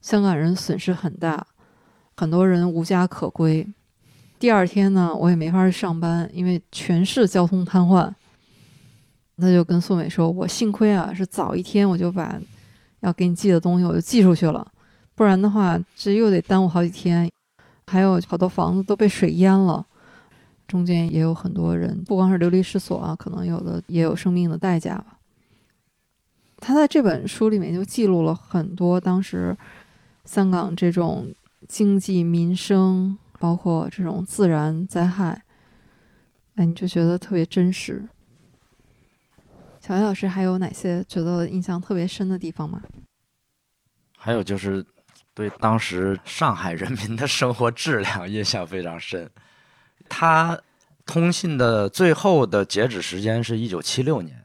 [0.00, 1.44] 香港人损失很大，
[2.16, 3.66] 很多人无家可归。
[4.38, 8.12] 第二天呢，我也没法去上班，因为全市交通瘫痪。
[9.38, 12.40] 他就跟素美说：“我幸亏啊，是早一天我就把
[13.00, 14.64] 要给你寄的东西我就寄出去了，
[15.16, 17.28] 不然的话，这又得耽误好几天。
[17.88, 19.84] 还有好多房子都被水淹了，
[20.68, 25.11] 中间也有很多人，不光是流离失所啊，可能有的也有生命的代价吧。”
[26.64, 29.56] 他在这本书里面就记录了很多当时
[30.24, 31.34] 香港这种
[31.66, 35.42] 经济民生，包括这种自然灾害，
[36.54, 38.08] 哎，你就觉得特别真实。
[39.80, 42.80] 小艾老师还有哪些觉得印象特别深的地方吗？
[44.16, 44.86] 还有就是
[45.34, 49.28] 对当时上海人民的生活质量印象非常深。
[50.08, 50.56] 他
[51.04, 54.41] 通信的最后的截止时间是一九七六年。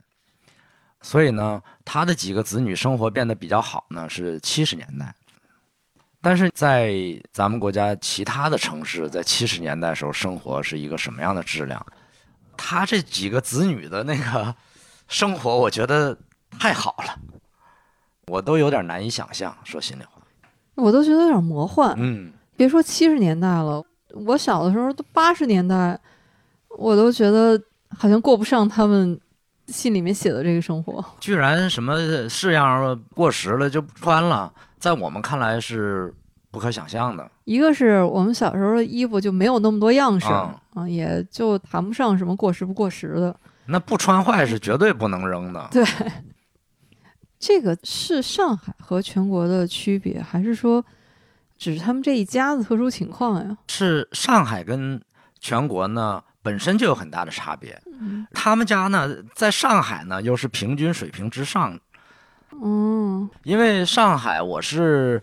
[1.08, 5.16] 所以呢，他的几个子女生活变得比较好呢，是七十年代。
[6.22, 6.94] 但是在
[7.32, 11.86] 咱们国家其他的城市，在七十年代时候生活是一个什么样的质量？
[12.58, 14.54] 他这几个子女的那个
[15.08, 16.18] 生活，我觉得
[16.60, 17.18] 太好了，
[18.26, 19.56] 我都有点难以想象。
[19.64, 20.22] 说心里话，
[20.76, 21.96] 我都觉得有点魔幻。
[21.98, 25.98] 嗯，别说七十年代了，我小的时候都八十年代，
[26.78, 27.58] 我都觉得
[27.98, 29.18] 好像过不上他们。
[29.68, 31.96] 信里面写的这个生活，居然什么
[32.30, 36.14] 式样过时了就不穿了，在我们看来是
[36.52, 37.30] 不可想象的。
[37.44, 43.38] 一个是我们小时候的衣服就没有那么多样式啊，也就谈不上什么过时不过时的。
[43.66, 45.68] 那不穿坏是绝对不能扔的。
[45.72, 45.84] 对，
[47.38, 50.84] 这个是上海和全国的区别，还是说
[51.58, 53.58] 只是他们这一家子特殊情况呀？
[53.68, 55.02] 是上海跟
[55.40, 56.24] 全国呢？
[56.48, 57.78] 本身就有很大的差别，
[58.32, 61.78] 他们家呢，在上海呢又是平均水平之上，
[62.64, 65.22] 嗯，因为上海我是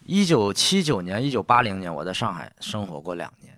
[0.00, 3.56] 一九七九年、一九八零年我在上海生活过两年，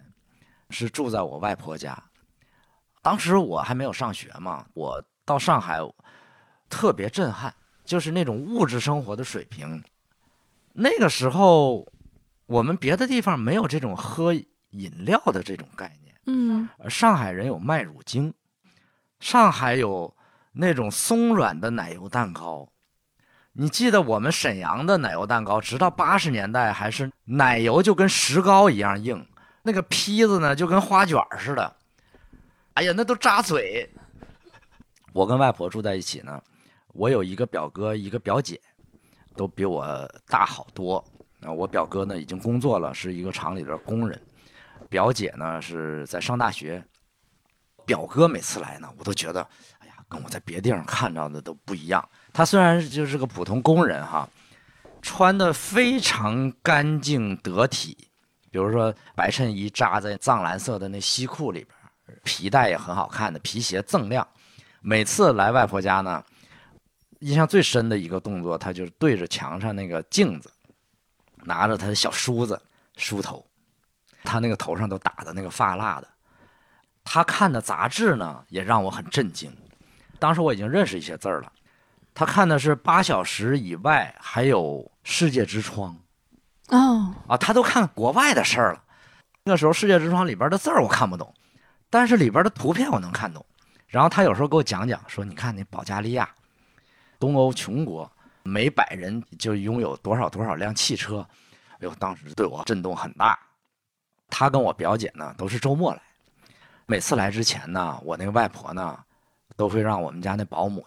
[0.68, 1.96] 是住在我外婆家，
[3.00, 5.80] 当时我还没有上学嘛，我到上海
[6.68, 9.82] 特别震撼，就是那种物质生活的水平，
[10.74, 11.90] 那个时候
[12.44, 16.05] 我们别的地方没有这种喝饮料的这种概念。
[16.26, 18.34] 嗯，上海人有麦乳精，
[19.20, 20.14] 上海有
[20.52, 22.68] 那种松软的奶油蛋糕。
[23.52, 29.26] 你记得我们沈阳的奶油蛋糕，直到八十年代还是奶油就跟石膏一样硬，
[29.62, 31.76] 那个坯子呢就跟花卷似的。
[32.74, 33.88] 哎呀，那都扎嘴。
[35.12, 36.42] 我跟外婆住在一起呢，
[36.88, 38.60] 我有一个表哥，一个表姐，
[39.34, 41.02] 都比我大好多。
[41.40, 44.20] 啊，我表哥呢已经工作了，是一个厂里的工人。
[44.88, 46.82] 表姐呢是在上大学，
[47.84, 49.40] 表哥每次来呢，我都觉得，
[49.78, 52.06] 哎呀，跟我在别地方看到的都不一样。
[52.32, 54.28] 他虽然就是个普通工人哈，
[55.00, 57.96] 穿的非常干净得体，
[58.50, 64.26] 比如说白衬衣扎在藏蓝色的那西裤里边，皮带也很好看的，皮鞋锃亮。
[64.80, 66.24] 每次来外婆家呢，
[67.20, 70.50] 印象最深的一个动作，他就是对着墙上那个镜子，
[71.44, 72.60] 拿着他的小梳子
[72.96, 73.45] 梳头。
[74.26, 76.08] 他那个头上都打的那个发蜡的，
[77.04, 79.50] 他看的杂志呢也让我很震惊。
[80.18, 81.52] 当时我已经认识一些字儿了，
[82.12, 85.96] 他看的是八小时以外，还有世界之窗。
[86.68, 88.82] 哦，啊，他都看国外的事儿了。
[89.44, 91.32] 那时候世界之窗里边的字儿我看不懂，
[91.88, 93.46] 但是里边的图片我能看懂。
[93.86, 96.28] 然后他有时候给我讲讲，说你看那保加利亚，
[97.20, 98.10] 东欧穷国，
[98.42, 101.24] 每百人就拥有多少多少辆汽车。
[101.74, 103.38] 哎呦，当时对我震动很大。
[104.28, 106.00] 他跟我表姐呢都是周末来，
[106.86, 108.98] 每次来之前呢，我那个外婆呢
[109.56, 110.84] 都会让我们家那保姆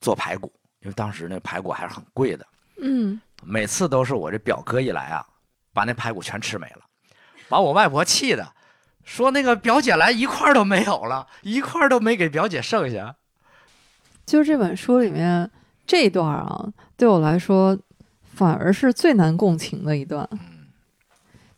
[0.00, 2.46] 做排骨，因为当时那排骨还是很贵的。
[2.82, 5.26] 嗯，每次都是我这表哥一来啊，
[5.72, 6.80] 把那排骨全吃没了，
[7.48, 8.52] 把我外婆气的，
[9.04, 13.16] 说那个表姐来一块都没有了，一块都没给表姐剩下。
[14.26, 15.50] 就是这本书里面
[15.86, 17.78] 这一段啊，对我来说
[18.34, 20.28] 反而是最难共情的一段。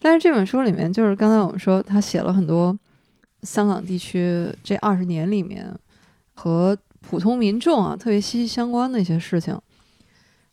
[0.04, 2.76] 但是这本书里面，就是刚才我们说，他写了很多
[3.42, 5.72] 香港地区这二十年里面
[6.34, 9.56] 和普通民众啊特别息息相关的一些事情。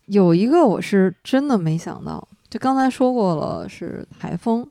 [0.06, 4.70] 有一个我是真的没想到，就刚才说过了是台风，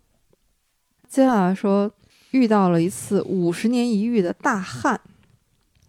[1.08, 1.90] 接下来说
[2.30, 5.00] 遇到了一次五十年一遇的大旱。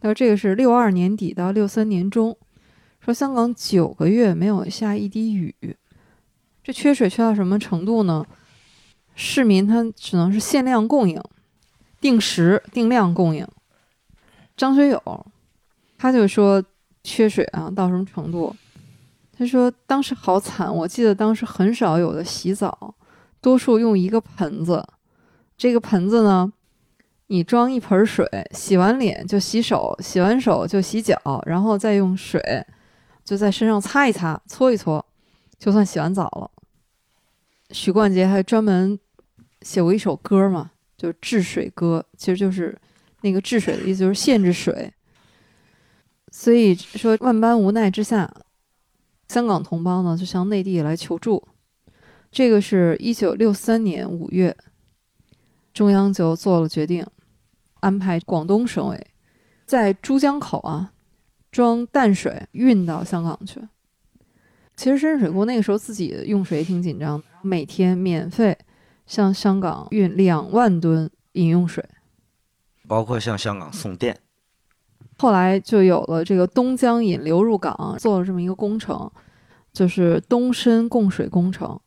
[0.02, 2.36] 他说这个是六二年底到六三年中，
[3.00, 5.54] 说香港九个月没有下一滴雨，
[6.64, 8.26] 这缺水缺到什么程度呢？
[9.22, 11.22] 市民他只能是限量供应，
[12.00, 13.46] 定时定量供应。
[14.56, 15.26] 张学友
[15.98, 16.64] 他就说
[17.04, 18.56] 缺水啊到什么程度？
[19.38, 22.96] 他说当时好惨，我记得当时很少有的洗澡，
[23.42, 24.88] 多数用一个盆子，
[25.58, 26.54] 这个盆子呢。
[27.28, 32.42] 你装一盆水，洗完脸就洗手，洗完手就洗脚，然后再用水
[33.24, 35.06] 就在身上擦一擦、搓一搓，
[35.60, 36.50] 就算洗完澡了。
[37.70, 39.00] 许冠杰还专门
[39.62, 42.78] 写过一首歌嘛，就《治水歌》，其实就是
[43.22, 44.94] 那个治水的意思，就是限制水。
[46.32, 48.32] 所以说，万般无奈之下，
[49.28, 51.48] 香港同胞呢就向内地来求助。
[52.32, 54.56] 这个是一九六三年五月，
[55.74, 57.06] 中央就做了决定。
[57.80, 59.08] 安排广东省委
[59.66, 60.92] 在珠江口啊
[61.50, 63.60] 装淡水运到香港去。
[64.76, 68.58] 其实深圳水埗那个时候自己用水也挺紧张，每天免费
[69.10, 71.84] 向香港运两万吨饮用水，
[72.88, 74.16] 包括向香港送电。
[75.18, 79.12] 后来就有了这个东江引流入港，做了这么一个工程，
[79.74, 81.78] 就是东深供水工程。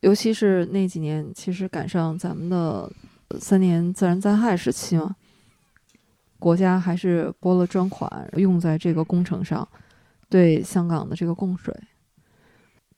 [0.00, 2.92] 尤其是那几年，其实赶上咱们的
[3.40, 5.16] 三年自然灾害时期嘛。
[6.38, 9.66] 国家还是拨了专款用在这个工程上，
[10.28, 11.74] 对香港的这个供水。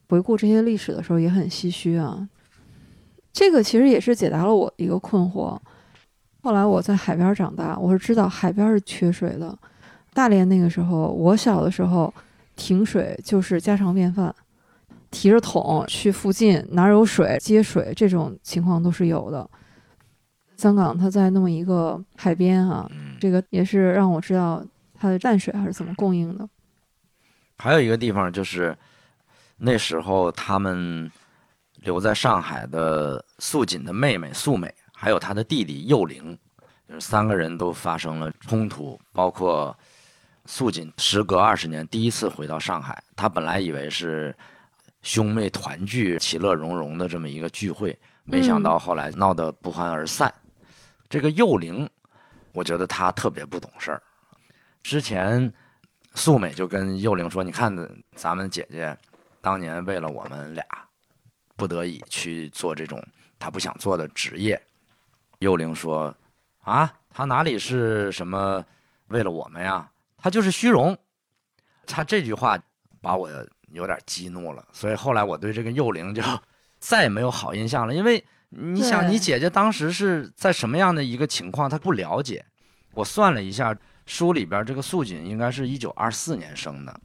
[0.09, 2.29] 回顾这些历史的时候也很唏嘘啊。
[3.33, 5.59] 这个其实也是解答了我一个困惑。
[6.43, 9.57] 后来我在海边长大，我是知道海边是缺水的。
[10.12, 12.12] 大连那个时候，我小的时候
[12.57, 14.35] 停水就是家常便饭，
[15.11, 19.49] 提着桶去附近哪有水接水，这种情况都是有的。
[20.57, 24.64] 香港它在那么一个海边啊，这个也是让我知道
[24.95, 26.49] 它的淡水还是怎么供应的。
[27.59, 28.76] 还有一个地方就是，
[29.59, 31.11] 那时候他们
[31.83, 36.39] 留在上海的素锦的妹妹素美，还有她的弟弟幼龄，
[36.89, 39.01] 就是三个人都发生了冲突。
[39.12, 39.76] 包括
[40.47, 44.35] 素锦时隔二十年第一次回到上海，她本来以为是
[45.03, 50.33] 兄妹团聚、其乐融融的这么一个聚会，没想到后来闹得不欢而散。
[51.09, 51.89] 这个幼龄，
[52.53, 54.03] 我觉得他特别不懂事儿。
[54.83, 55.53] 之前，
[56.14, 57.74] 素美就跟幼龄说：“你看，
[58.14, 58.97] 咱们姐姐
[59.41, 60.64] 当年为了我们俩，
[61.61, 63.01] 不得已去做这种
[63.39, 64.61] 他不想做的职业。”
[65.41, 66.15] 幼灵说
[66.65, 68.65] ：“啊，他哪里是什么
[69.09, 69.89] 为了我们呀？
[70.17, 70.97] 他就是虚荣。”
[71.87, 72.59] 他这句话
[73.03, 73.29] 把我
[73.73, 76.23] 有点激怒了，所以后来我对这个幼灵就
[76.81, 78.25] 再也没有好印象了，因为。
[78.53, 81.71] 你想，你姐姐当时是在什么样的一个情况？
[81.71, 82.45] 她不了解。
[82.95, 83.73] 我算了一下，
[84.07, 87.01] 书里边这个素锦应该是一九二四年生的，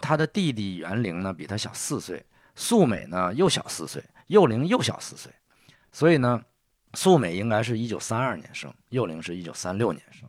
[0.00, 2.24] 她的弟弟元龄呢比她小四岁，
[2.60, 5.32] 素美呢又小四岁，幼龄又小四岁，
[5.90, 6.42] 所以呢，
[6.92, 10.28] 素美应该是一九三二年生，幼龄是一九三六年生。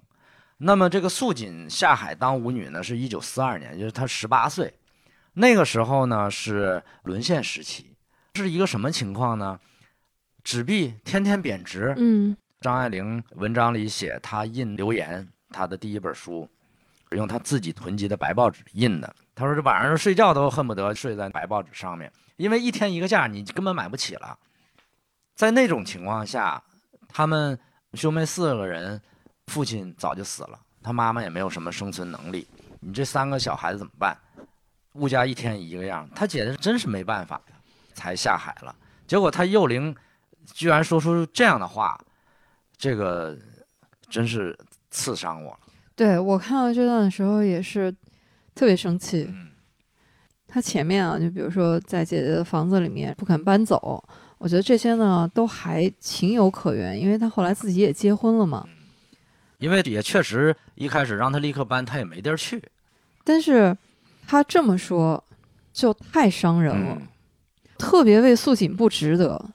[0.58, 4.74] 那么这个素锦下海当舞女呢，是一九四二年，就是她十八岁。
[5.34, 7.94] 那个时候呢是沦陷时期，
[8.36, 9.60] 是一个什么情况呢？
[10.42, 11.94] 纸币天天贬值。
[11.98, 16.48] 嗯，张爱玲文章里写，她印留言，她的第一本书，
[17.12, 19.14] 用她自己囤积的白报纸印的。
[19.42, 24.38] 他说这晚上睡觉都恨不得睡在白报纸上面，因为一天一个价，你根本买不起了。
[25.36, 26.62] 在那种情况下，
[27.10, 27.58] 他们
[27.96, 29.02] 兄妹四个人，
[29.48, 32.48] 父亲早就死了，他妈妈也没有什么生存能力。
[32.82, 34.16] 你这三个小孩子怎么办？
[34.94, 37.56] 物价一天一个样，他姐姐真是没办法呀，
[37.96, 38.76] 才下海了。
[39.08, 39.96] 结果他幼龄。
[40.56, 41.98] 居然说出这样的话，
[42.76, 43.38] 这个
[44.10, 44.58] 真是
[44.90, 45.60] 刺伤我了。
[45.96, 47.96] 对我看到这段的时候也是
[48.54, 49.30] 特别生气。
[50.48, 54.04] 他前面啊，就比如说在姐姐的房子里面不肯搬走，
[54.38, 58.68] 我觉得这些呢都还情有可原，因为他后来自己也结婚了嘛。
[59.60, 62.62] 因为也确实一开始让他立刻搬，他也没地儿去。
[63.24, 63.78] 但是
[64.28, 65.24] 他这么说
[65.72, 67.02] 就太伤人了，
[67.78, 69.54] 特别为素锦不值得。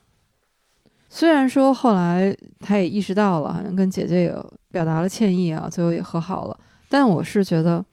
[1.11, 4.35] 虽然说后来他也意识到了，好像跟姐姐也
[4.71, 6.59] 表达了歉意啊，最后也和好了。
[6.89, 7.85] 但我是觉得，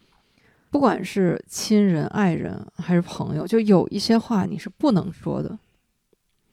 [0.73, 5.55] 不管是亲人、爱人还是朋友，就有一些话你是不能说的。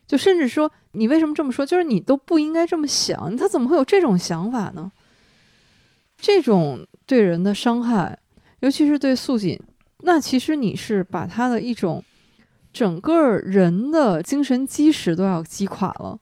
[0.07, 1.64] 就甚至说，你为什么这么说？
[1.64, 3.35] 就是你都不应该这么想。
[3.35, 4.93] 他怎么会有这种想法呢？
[6.18, 8.18] 这种对人的伤害，
[8.59, 9.59] 尤其是对素锦，
[10.01, 12.05] 那其实你是把他的一种
[12.75, 16.18] 整个人的精神基石都要击垮了。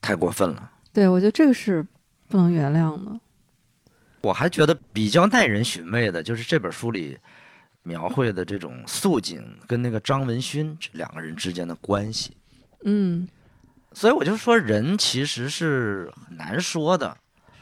[0.00, 1.86] 太过分了，对我觉得这个是
[2.28, 3.20] 不能原谅的。
[4.26, 7.16] 我还觉得比较耐人寻味的，就是这本书里
[7.84, 12.36] 描绘的这种素锦跟那个张文勋这两个人之间的关系。
[12.84, 13.28] 嗯，
[13.92, 17.16] 所以我就说，人其实是很难说的，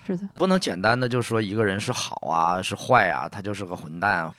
[0.07, 4.35] 是的，不能简单的就说一个人是好啊，是坏啊，他就是个混蛋啊。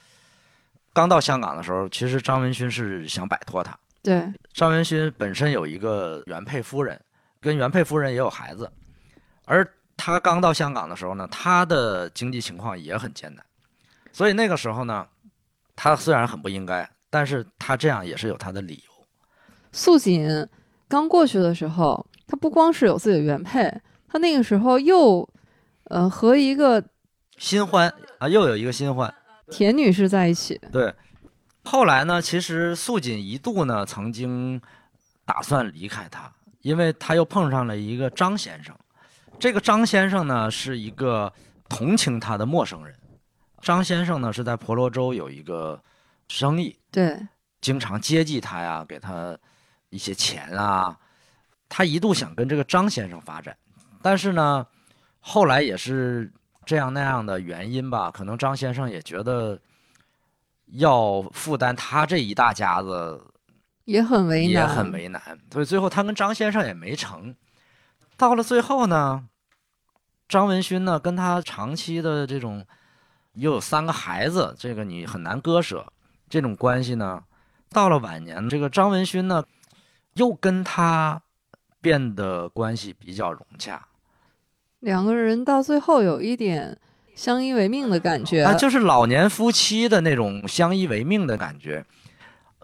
[0.92, 3.78] 刚到香港的时候，其实张文勋是想摆脱他。
[4.02, 7.00] 对，张文勋本身有一个原配夫人，
[7.40, 8.72] 跟原配夫人也有孩子，
[9.46, 9.68] 而
[9.98, 13.46] 他刚到香港的时候呢，他的经济情况也很艰难，
[14.12, 15.08] 所以那个时候呢，
[15.76, 19.06] 他虽然很不应该，但是他这样也是有他的理由。
[19.72, 20.48] 素锦
[20.88, 25.28] 刚过去的时候，他不光是有自己的原配，他那个时候又，
[25.86, 26.84] 呃，和一个
[27.38, 29.14] 新欢啊，又有一个新欢，
[29.50, 30.60] 田女士在一起。
[30.72, 30.94] 对，
[31.64, 34.62] 后来呢，其实素锦一度呢曾经
[35.26, 36.32] 打算离开他，
[36.62, 38.76] 因为他又碰上了一个张先生。
[39.40, 41.32] 这个张先生呢是一个
[41.70, 42.96] 同情他的陌生人。
[43.62, 45.82] 张先生呢是在婆罗洲有一个
[46.28, 47.18] 生意，对，
[47.62, 49.38] 经常接济他呀，给他
[49.90, 50.98] 一些钱啊。
[51.68, 53.58] 他一度想跟这个张先生发展，
[54.02, 54.66] 但是呢，
[55.20, 56.32] 后来也是
[56.64, 59.60] 这样那样的原因吧，可能张先生也觉得
[60.74, 63.20] 要负担他这一大家子
[63.86, 65.22] 也很为难，也很为难，
[65.52, 67.36] 所以最后他跟张先生也没成。
[68.18, 69.26] 到了最后呢，
[70.28, 72.66] 张文勋呢跟他长期的这种
[73.34, 75.86] 又有三个孩子，这个你很难割舍。
[76.28, 77.24] 这种关系呢，
[77.70, 79.44] 到了晚年，这个张文勋呢
[80.14, 81.22] 又跟他
[81.80, 83.88] 变得关系比较融洽
[84.80, 86.78] 两个人到最后有一点
[87.16, 88.44] 相依为命的感觉。
[88.44, 91.86] 啊，就是老年夫妻的那种相依为命的感觉。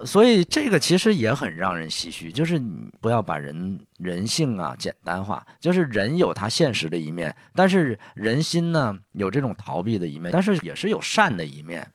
[0.06, 11.92] 所以这个其实也很让人唏嘘，就是你不要把人人性啊简单化，就是人有他现实的一面，但是人心呢有这种逃避的一面，但是也是有善的一面。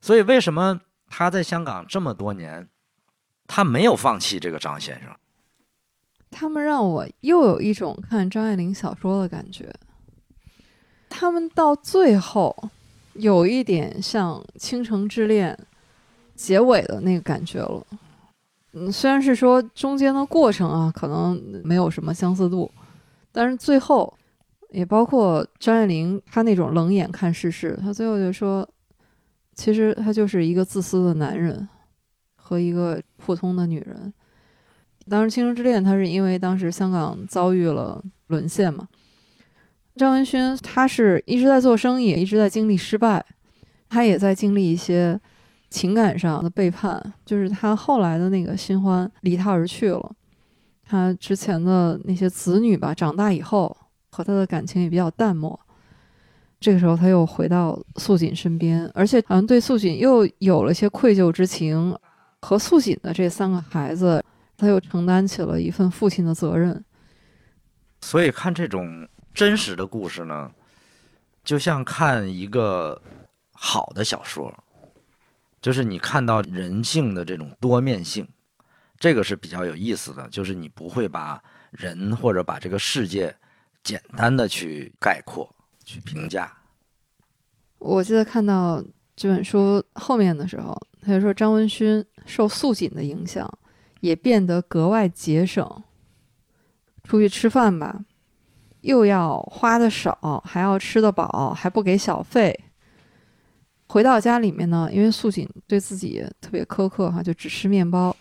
[0.00, 2.68] 所以为什么他在香港这么多年，
[3.46, 5.10] 他没有放弃这个张先生？
[6.30, 9.72] 他们让我又有一种看张爱玲小说的感觉。
[11.08, 12.70] 他们到最后
[13.14, 15.56] 有一点像《倾城之恋》
[16.36, 17.84] 结尾的那个感觉了。
[18.74, 22.70] 嗯，虽然是说中间的过程啊，可能没有什么相似度，
[23.32, 24.12] 但是最后
[24.70, 28.68] 也包括张爱玲她那种冷眼看世事，她最后就说，
[29.54, 31.66] 其实他就是一个自私的男人
[32.34, 34.12] 和一个普通的女人。
[35.08, 38.86] 当时《倾城之恋》，他是因为当时香港遭遇了沦陷嘛。
[39.94, 43.24] 张文勋他是一直在做生意，一直在经历失败，
[43.88, 45.18] 他也在经历一些
[45.76, 50.16] 情感上的背叛，就是他后来的那个新欢离他而去了，
[50.82, 53.76] 他之前的那些子女吧，长大以后
[54.08, 55.60] 和他的感情也比较淡漠。
[56.58, 61.94] 这个时候他又回到素锦身边，而且好像对素锦又有了些愧疚之情，
[62.40, 64.24] 和素锦的这三个孩子。
[64.58, 66.82] 他又承担起了一份父亲的责任，
[68.00, 70.50] 所以看这种真实的故事呢，
[71.44, 72.98] 就像看一个
[73.52, 74.50] 好的小说，
[75.66, 78.24] 就是你看到人性的这种多面性，
[79.00, 80.28] 这个是比较有意思的。
[80.28, 81.42] 就是你不会把
[81.72, 83.34] 人或者把这个世界
[83.82, 85.52] 简单的去概括、
[85.84, 86.56] 去评价。
[87.78, 88.80] 我记得看到
[89.16, 93.52] 这本书后面的时候，他就说张文勋受素锦的影响。
[94.00, 95.82] 也变得格外节省。
[97.02, 98.04] 出去吃饭吧，
[98.82, 102.65] 又要花的少，还要吃得饱，还不给小费。
[103.88, 108.14] 回到家里面呢，因为素锦对自己特别苛刻哈，就只吃面包，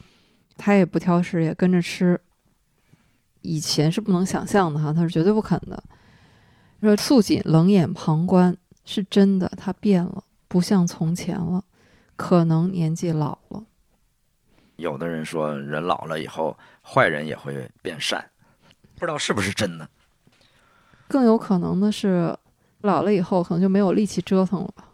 [0.57, 2.19] 他也不挑食，也跟着吃。
[3.41, 5.83] 以前是不能想象的哈，他是绝对不肯的。
[6.81, 8.55] 说素锦冷眼旁观，
[8.85, 11.63] 是真的，他变了，不像从前了，
[12.15, 13.63] 可能年纪老了。
[14.75, 18.23] 有的人说，人老了以后，坏人也会变善，
[18.93, 19.89] 不知道是不是真的。
[21.07, 22.37] 更有可能的是，
[22.81, 24.85] 老了以后可能就没有力气折腾了吧。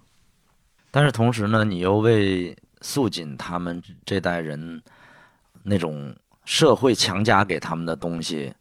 [0.92, 4.84] 但是同时呢，你又为素锦他们这代人
[5.64, 6.16] 那种
[6.46, 8.54] 社会强加给他们的东西，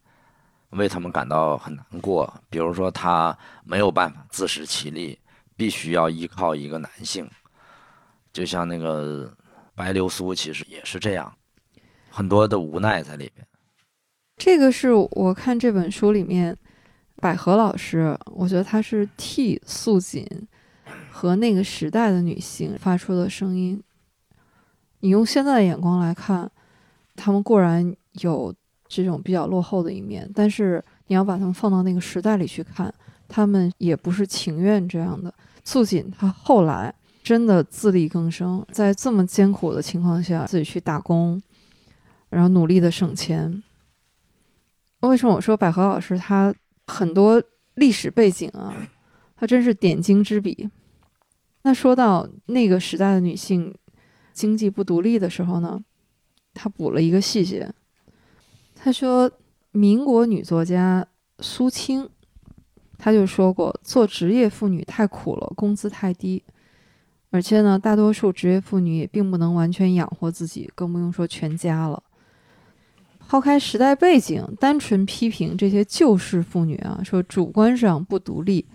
[0.69, 2.33] 为他们感到很难过。
[2.49, 5.19] 比如说，他没有办法自食其力，
[5.55, 7.29] 必须要依靠一个男性，
[8.33, 9.31] 就像那个。
[9.73, 11.33] 白流苏其实也是这样，
[12.09, 13.47] 很多的无奈在里边。
[14.35, 16.55] 这个是我看这本书里面，
[17.15, 20.27] 百合老师，我觉得他是替素锦
[21.21, 23.79] 和那个时代的女性发出的声音。
[25.01, 26.49] 你用现在的眼光来看，
[27.15, 28.51] 他们固然有
[28.87, 32.91] 这种比较落后的一面，但是你要把他们放到那个时代里去看，
[33.27, 35.31] 他们也不是情愿这样的。
[35.63, 36.91] 素锦她后来
[37.21, 41.39] 真的自力更生，在这么艰苦的情况下，自己去打工，
[42.29, 43.61] 然后努力的省钱。
[45.01, 46.51] 为什么我说百合老师她
[46.87, 47.39] 很多
[47.75, 48.73] 历史背景啊，
[49.35, 50.67] 她真是点睛之笔。
[51.63, 53.73] 那说到那个时代的女性
[54.33, 55.79] 经济不独立的时候呢，
[56.53, 57.71] 她补了一个细节，
[58.75, 59.31] 她说
[59.71, 61.07] 民国女作家
[61.39, 62.09] 苏青。
[63.03, 66.43] 他就说过，做职业妇女太苦了，工资太低，
[67.31, 72.03] 而且呢，大多数职业妇女也并不能完全养活自己，更不用说全家了。
[73.27, 78.67] 抛开时代背景，单纯批评这些旧式妇女啊，说主观上不独立，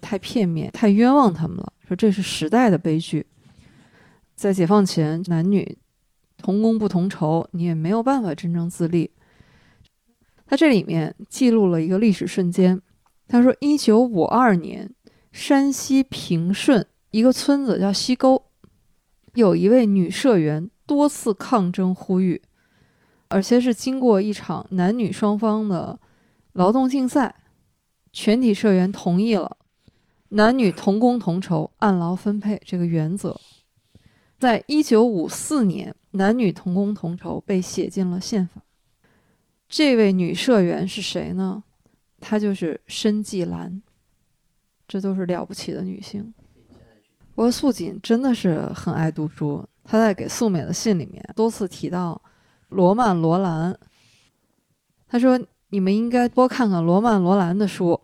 [0.00, 1.72] 太片面，太冤枉他们了。
[1.88, 3.26] 说这是时代的悲剧。
[4.34, 5.78] 在解放前，男女
[6.36, 9.10] 同工不同酬，你也没有办法真正自立。
[10.46, 12.80] 他这里面记录了一个历史瞬间。
[13.26, 14.90] 他说：“一九五二年，
[15.32, 18.42] 山西平顺一个村子叫西沟，
[19.34, 22.40] 有一位女社员多次抗争呼吁，
[23.28, 25.98] 而且是经过一场男女双方的
[26.52, 27.34] 劳动竞赛，
[28.12, 29.57] 全体社员同意了
[30.30, 33.38] 男女同工同酬、按劳分配这个原则。
[34.38, 38.62] 在一九五四年，男女同工同酬被写进了宪法。
[39.68, 41.64] 这位女社员是谁呢？”
[42.20, 43.80] 她就是申纪兰，
[44.88, 46.34] 这都是了不起的女性。
[47.34, 52.20] 不过素锦真的是很爱读书，她在给素美的信里面多次提到
[52.70, 53.78] 罗曼·罗兰。
[55.06, 58.00] 她说：“你们应该多看看罗曼·罗兰的书，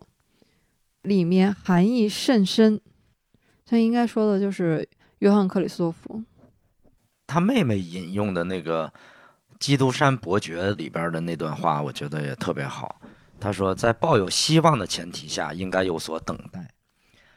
[1.05, 2.81] 里面含义甚深。”
[3.65, 4.87] 他应该说的就是
[5.19, 6.21] 约翰·克里斯托弗。
[7.25, 8.87] 他妹妹引用的那个
[9.59, 13.01] 《基督山伯爵》里边的那段话，我觉得也特别好。
[13.39, 16.69] 他说，在抱有希望的前提下，应该有所等待。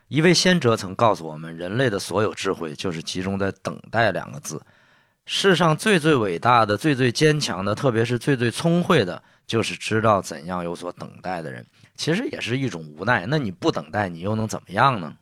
[0.09, 4.63] 一位先哲曾告诉我们，人类的所有智慧就是集中在“等待”两个字。
[5.27, 11.67] 世上最最伟大的、最最坚强的，特别是最最聪慧的，就是知道怎样有所等待的人。
[11.99, 13.27] 其实也是一种无奈。
[13.27, 15.19] 那你不等待，你又能怎么样呢？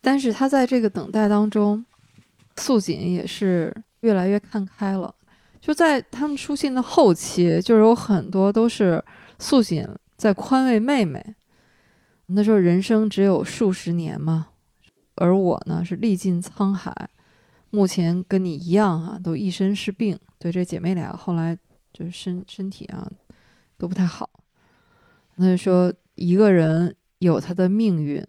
[0.00, 1.84] 但是他在这个等待当中，
[2.56, 5.14] 素锦也是越来越看开了。
[5.60, 9.04] 就在他们书信的后期，就是有很多都是。
[9.38, 9.84] 素锦
[10.16, 11.34] 在宽慰妹妹，
[12.26, 14.50] 那时候人生只有数十年嘛，
[15.16, 17.10] 而我呢是历尽沧海，
[17.70, 20.16] 目前跟你一样啊，都一身是病。
[20.38, 21.58] 对这姐妹俩后来
[21.92, 23.10] 就是身身体啊
[23.76, 24.30] 都不太好。
[25.36, 28.24] 那就说一个人有他的命运，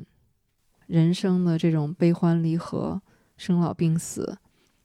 [0.87, 3.01] 人生的这种悲欢离合、
[3.37, 4.37] 生老病死，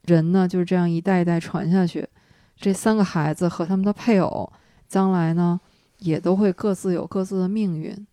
[0.03, 2.09] 人呢就是这样一代一代传下去。
[2.57, 4.53] 这三个孩子和他们的配偶，
[4.89, 5.61] 将来呢？
[5.99, 8.07] 也都会各自有各自的命运，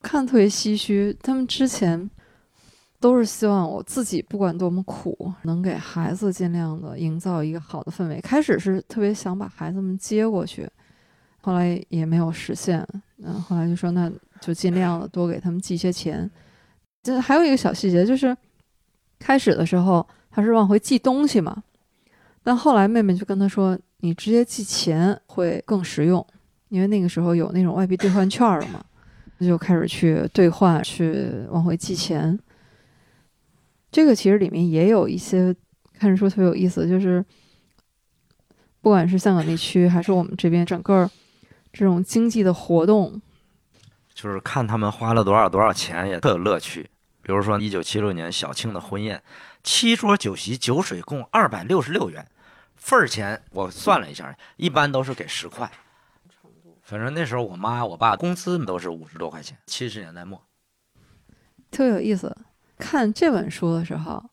[0.00, 1.14] 看特别唏嘘。
[1.22, 2.10] 他们之前
[2.98, 8.18] 都是希望我自己不管多么苦，能给孩子尽量的营造一个好的氛围。
[8.22, 10.66] 开始是特别想把孩子们接过去，
[11.40, 12.86] 后来也没有实现。
[13.22, 14.10] 嗯，后来就说那
[14.40, 16.30] 就尽量的多给他们寄些钱。
[17.02, 18.36] 这还有一个小细节，就是
[19.18, 21.62] 开始的时候他是往回寄东西嘛，
[22.42, 26.24] 但后来妹妹就跟他说：“你直接寄钱会更实用。”
[26.68, 28.84] 因为那个时候有那种外币兑换券了嘛，
[29.40, 32.38] 就开始去兑换，去往回寄钱。
[33.90, 35.54] 这个其实里面也有一些
[35.94, 37.24] 看着说特别有意思，就是
[38.82, 41.10] 不管是香港地区还是我们这边整个
[41.72, 43.20] 这种经济的活动，
[44.14, 46.90] 就是看他们花了多少多少钱也特有乐趣。
[47.22, 49.22] 比如说一九七六年小庆的婚宴，
[49.62, 52.26] 七桌酒席酒水共二百六十六元，
[52.76, 55.70] 份儿钱我算了一下，一般都是给十块。
[56.82, 60.42] 反正那时候我妈我爸工资都是五十多块钱，七十年代末，
[61.70, 62.34] 特别有意思。
[62.78, 64.24] 看这本书的时候，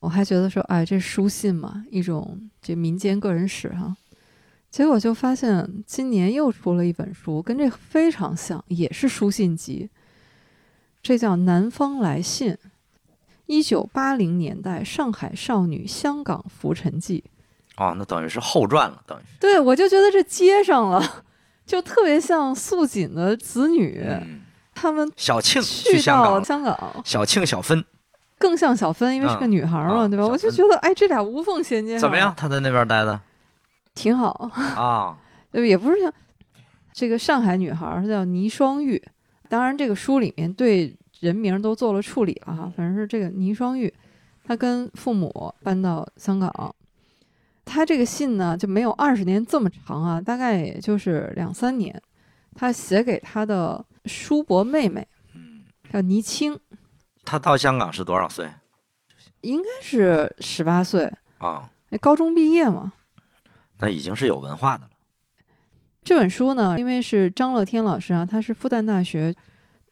[0.00, 3.96] 我还觉得说，哎，这书信嘛，一种这民间个人史哈。
[4.76, 9.88] 结果就发现今年又出了一本书，跟这非常像，也是书信集。
[11.02, 12.52] 这叫《南方来信》，
[13.46, 17.24] 一九八零年代上海少女香港浮沉记。
[17.78, 19.40] 哦，那等于是后传了，等于是。
[19.40, 21.24] 对，我就觉得这接上了。
[21.64, 24.06] 就特别像素锦的子女，
[24.74, 27.82] 他们小庆去到香港，小庆小芬
[28.38, 30.26] 更像小芬，因为是个女孩嘛，对吧？
[30.26, 31.98] 我就觉得，哎，这俩无缝衔接。
[31.98, 32.34] 怎么样？
[32.36, 33.18] 他在那边待的
[33.96, 34.30] 挺好
[34.76, 35.18] 啊，
[35.52, 36.12] 就，也不是像
[36.92, 39.02] 这个上海女孩叫倪双玉，
[39.48, 43.92] 当然这个书里面对人名都做了处理了哈，反正是这个倪双玉，
[44.44, 46.74] 她跟父母搬到香港。
[47.64, 52.00] 她这个信呢就没有二十年这么长啊，大概也就是两三年。
[52.54, 56.58] 她写给她的叔伯妹妹，嗯，叫倪青，
[57.24, 58.48] 她到香港是多少岁
[59.40, 61.70] 应该是十八岁，啊？
[61.88, 62.92] 那高中毕业嘛。
[63.78, 64.90] 那已经是有文化的了。
[66.02, 69.34] 这本书呢，因为是张乐天老师啊，他是复旦大学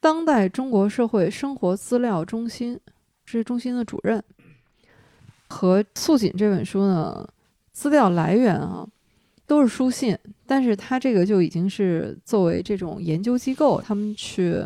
[0.00, 2.78] 当代中国社会生活资料中心
[3.24, 4.22] 这中心的主任，
[5.48, 7.28] 和《素锦》这本书呢，
[7.72, 8.86] 资料来源啊
[9.46, 10.16] 都是书信，
[10.46, 14.64] 但是他这个就已经是作为这种研究机构他们去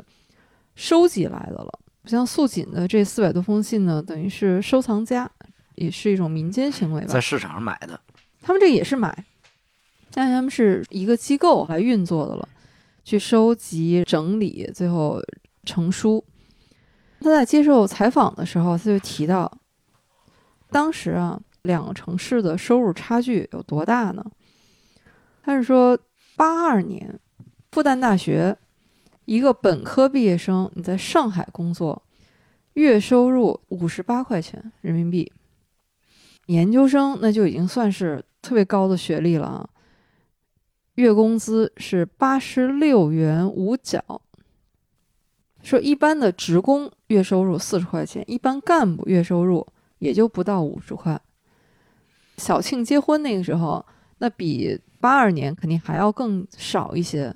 [0.74, 1.80] 收集来的了。
[2.04, 5.30] 像素锦的这四百多封信呢，等于是收藏家，
[5.74, 7.20] 也是一种民间行为吧在。
[7.20, 8.00] 市场上买的，
[8.40, 9.24] 他们这也是买，
[10.12, 12.48] 但是他们是一个机构来运作的了，
[13.04, 15.20] 去收集、整理，最后
[15.64, 16.24] 成书。
[17.20, 19.58] 他在接受采访的时候，他就提到，
[20.70, 24.24] 当时啊，两个城市的收入差距有多大呢？
[25.42, 25.98] 他是说，
[26.36, 27.18] 八二年，
[27.72, 28.56] 复旦大学
[29.24, 32.02] 一个本科毕业生，你在上海工作，
[32.74, 35.32] 月收入五十八块钱人民币。
[36.48, 39.68] 研究生那就已经算是特别高的学历了啊，
[40.96, 44.20] 月工资是八十六元五角。
[45.62, 49.66] 说一般的职工月收入四十块钱，一般干部月收入
[49.98, 51.20] 也就不到五十块。
[52.36, 53.84] 小庆结婚那个时候，
[54.18, 57.34] 那比八二年肯定还要更少一些。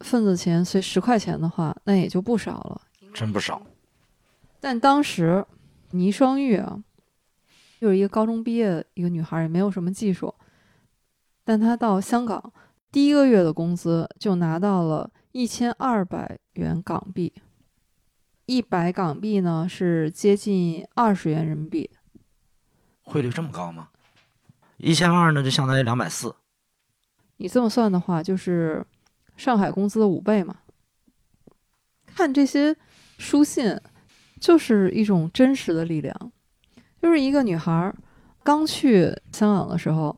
[0.00, 2.82] 份子钱随十块钱的话，那也就不少了。
[3.14, 3.62] 真不少。
[4.60, 5.42] 但当时
[5.92, 6.78] 倪双玉啊，
[7.80, 10.34] 就是一个高中毕业的一个女孩，也没有什么技术，
[11.44, 12.52] 但她到香港
[12.90, 17.32] 第一个月的工资就拿到了一千二百元港币，
[18.46, 21.90] 一百港币呢是接近二十元人民币。
[23.02, 23.90] 汇率这么高吗？
[24.78, 26.34] 一千二呢，就相当于两百四。
[27.36, 28.84] 你这么算的话，就是
[29.36, 30.56] 上海工资的五倍嘛。
[32.06, 32.74] 看这些
[33.18, 33.78] 书信，
[34.40, 36.32] 就是一种真实的力量。
[37.06, 37.94] 就是一个女孩儿
[38.42, 40.16] 刚去香港的时候，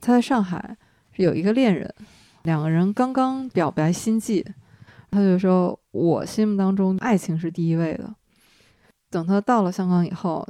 [0.00, 0.74] 她在上海
[1.16, 1.94] 有一个恋人，
[2.44, 4.42] 两个人刚刚表白心迹，
[5.10, 8.10] 她就说：“我心目当中爱情是第一位的。”
[9.10, 10.48] 等她到了香港以后，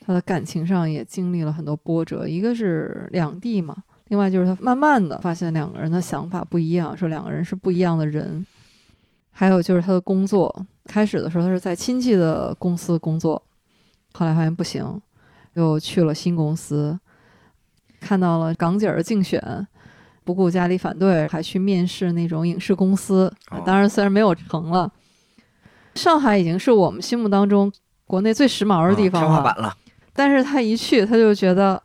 [0.00, 3.76] 她的感情上也经历了很多波折，一个是两地嘛，
[4.08, 8.44] 另外就是她慢慢的发现两个人的想法不一样，说两个人是不一样的人。
[9.30, 13.40] 还有就是她的工作，开始的时候她是在亲戚的公司工作，
[14.16, 14.98] 后来发现不行，
[15.52, 16.98] 又去了新公司，
[18.00, 19.66] 看到了港姐儿竞选，
[20.24, 23.30] 不顾家里反对，还去面试那种影视公司。
[23.50, 24.90] 哦当然虽然没有成了，
[25.96, 27.70] 上海已经是我们心目当中
[28.06, 29.42] 国内最时髦的地方了天花。
[29.42, 29.76] 板了。
[30.14, 31.82] 但是他一去，他就觉得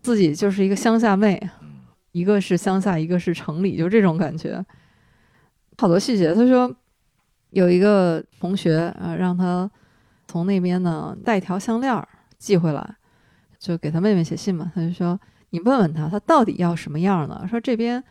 [0.00, 4.64] 自己就是一个乡下妹，嗯一个是乡下，一个是城里，就这种感觉。
[5.78, 6.74] 好多细节，他说
[7.50, 9.70] 有一个同学啊，让她
[10.32, 12.08] 从那边呢带一条项链
[12.38, 12.96] 寄回来，
[13.58, 14.72] 就给他妹妹写信嘛。
[14.74, 15.20] 他就说
[15.50, 17.46] 你问问她，她到底要什么样的？
[17.46, 18.02] 说这边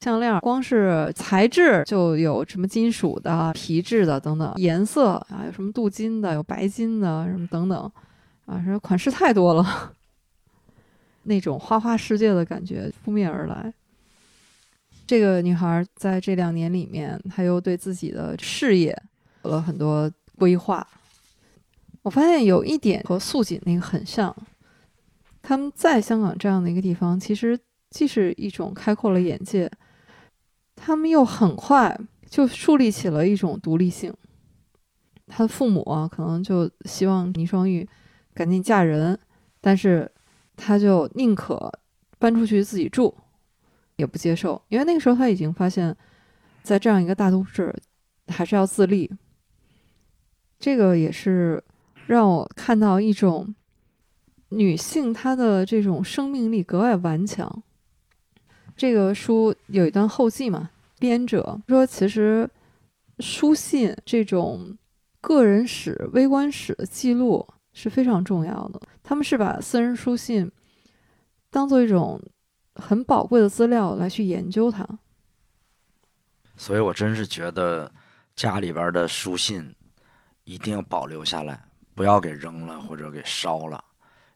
[0.00, 7.90] 项链光是材质就有什么金属的、皮质的等等，颜色啊有什么镀金的、有白金的什么等等。
[8.44, 9.94] 啊，说款式太多了，
[11.24, 13.72] 那种花花世界的感觉扑面而来。
[15.06, 18.94] 这个女孩在这两年里面，她又对自己的事业
[19.44, 20.86] 有了很多规划。
[22.02, 24.34] 我发现有一点和素锦那个很像，
[25.40, 27.58] 他们在香港这样的一个地方，其实
[27.90, 29.70] 既是一种开阔了眼界，
[30.74, 31.98] 他们又很快
[32.28, 34.12] 就树立起了一种独立性。
[35.28, 37.88] 他的父母啊，可能就希望倪双玉
[38.34, 39.18] 赶紧嫁人，
[39.60, 40.10] 但是
[40.56, 41.72] 他就宁可
[42.18, 43.16] 搬出去自己住，
[43.96, 45.96] 也不接受，因为那个时候他已经发现，
[46.62, 47.74] 在这样一个大都市，
[48.26, 49.10] 还是要自立。
[50.58, 51.62] 这个也是
[52.06, 53.54] 让我看到一种
[54.50, 57.62] 女性她的这种生命力格外顽强。
[58.76, 62.48] 这个书有一段后记嘛，编者说，其实
[63.18, 64.76] 书信这种
[65.20, 68.80] 个人史、微观史的记录是非常重要的。
[69.02, 70.50] 他们是把私人书信
[71.50, 72.20] 当做一种
[72.74, 74.88] 很宝贵的资料来去研究它。
[76.56, 77.92] 所以我真是觉得
[78.34, 79.74] 家里边的书信
[80.44, 81.62] 一定要保留下来，
[82.02, 83.84] 不要给扔了或者给烧了。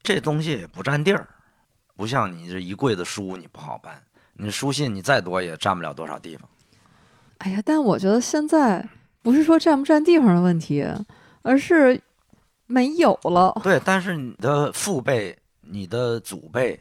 [0.01, 1.29] 这东西也不占地儿，
[1.97, 4.01] 不像你这一柜子书你不好搬，
[4.35, 6.49] 你书信你再多也占不了多少地方。
[7.39, 8.89] 哎呀，但我觉得现在
[9.21, 10.87] 不是说占不占地方的问题，
[11.43, 12.01] 而是
[12.67, 13.61] 没有了。
[13.65, 16.81] 对，但是你的父辈、你的祖辈，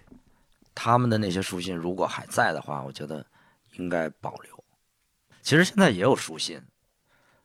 [0.75, 3.25] 他们的那些书信如果还在的话，我觉得
[3.77, 4.63] 应该保留。
[5.41, 6.61] 其实现在也有书信，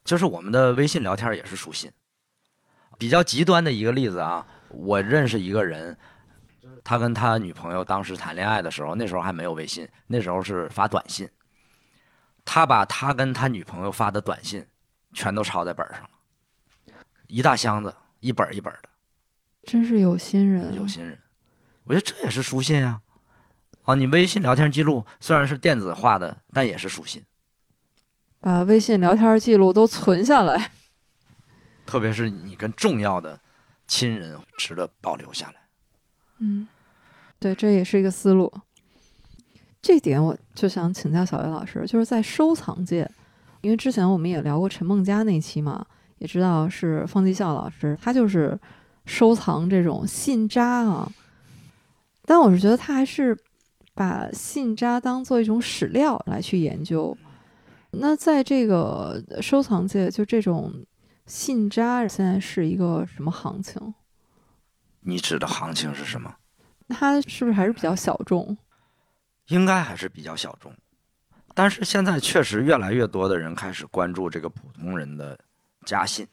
[0.04, 1.90] 就是我们的微信聊天也是书信。
[3.00, 5.96] 比较极端的一个例子啊，我认识一个人，
[6.84, 11.26] 他跟他女朋友当时谈恋爱的时候，那时候还没有微信，那时候是发短信。
[12.44, 14.66] 他把他跟他女朋友发的短信
[15.14, 16.10] 全都抄在本上了，
[17.26, 18.88] 一大箱子，一本一本的。
[19.62, 21.18] 真是有心人，有心人。
[21.84, 23.00] 我觉得这也是书信啊。
[23.84, 27.24] 啊，你微信聊天记录虽然是电子化的，但也是书信。
[28.40, 30.72] 把微信聊天记录都存下来，
[31.86, 33.38] 特别是你跟重要的
[33.86, 35.54] 亲人，值得保留下来。
[36.38, 36.66] 嗯，
[37.38, 38.52] 对，这也是一个思路。
[39.82, 43.10] 这点我就想请教小岳老师，就是在收藏界，
[43.62, 45.84] 因为之前我们也聊过陈梦佳那期嘛，
[46.18, 48.58] 也知道是方继孝老师，他就是
[49.06, 51.10] 收藏这种信札啊。
[52.26, 53.36] 但我是觉得他还是
[53.94, 57.16] 把信札当做一种史料来去研究。
[57.92, 60.72] 那在这个收藏界，就这种
[61.30, 63.94] 信札现在是一个什么行情？
[64.98, 66.34] 你指的行情是什么？
[66.88, 68.58] 它是不是还是比较小众？
[69.46, 70.74] 应该还是比较小众，
[71.54, 75.38] 但是现在确实越来越多的人开始关注这个普通人的
[75.86, 76.26] 家信，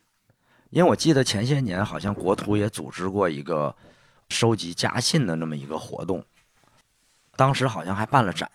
[0.71, 3.75] 因为我记得前些年好像国图也组织过一个
[4.29, 6.25] 收集家信的那么一个活动，
[7.35, 8.49] 当时好像还办了展，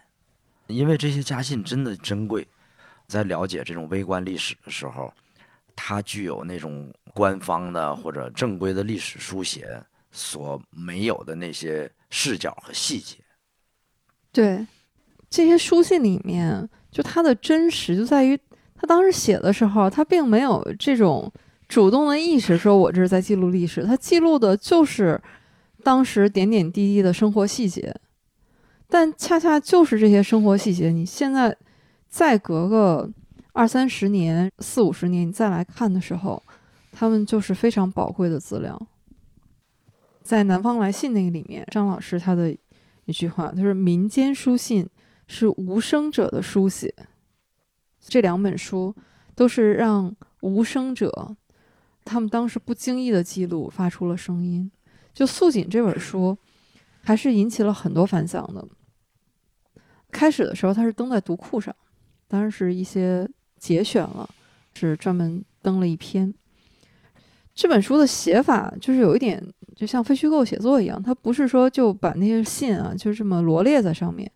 [0.66, 2.48] 因为这些家信真的珍贵，
[3.06, 5.14] 在了解这种微观历史的时候，
[5.76, 13.16] 它具有那种官方的或者正规的历史书写所没有的那些视角和细节。
[14.30, 14.66] 对，
[15.28, 18.38] 这些书信里面，就它的真实就在于，
[18.74, 21.30] 他当时写的时候，他并没有这种
[21.68, 25.20] 主动的意识，说我这是在记录历史，他记录的就是
[25.82, 27.94] 当时点点滴滴的生活细节。
[28.88, 31.56] 但恰恰就是这些生活细节，你现在
[32.08, 33.10] 再隔个
[33.52, 36.42] 二三十年、四五十年，你再来看的时候，
[36.90, 38.80] 他们就是非常宝贵的资料。
[40.22, 42.56] 在《南方来信》那个里面，张老师他的。
[43.04, 44.88] 一句话，他说：“民间书信
[45.26, 46.94] 是无声者的书写。”
[47.98, 48.94] 这两本书
[49.34, 51.34] 都是让无声者
[52.04, 54.70] 他们当时不经意的记录发出了声音。
[55.12, 56.38] 就《素锦》这本书，
[57.02, 58.64] 还是引起了很多反响的。
[60.12, 61.74] 开始的时候，它是登在读库上，
[62.28, 63.28] 当然是一些
[63.62, 64.28] 节选了，
[64.74, 66.34] 是专门登了一篇。
[67.54, 69.40] 这本书的写法就是有一点。
[69.74, 74.30] 就像非虚构写作一样，它不是说就把那些信啊就这么罗列在上面，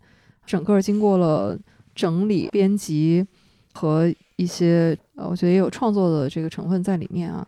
[0.46, 1.56] 整个经过了
[1.94, 3.24] 整理、编辑
[3.74, 7.46] 和一些呃，我觉得也有创作的这个成分在里面啊。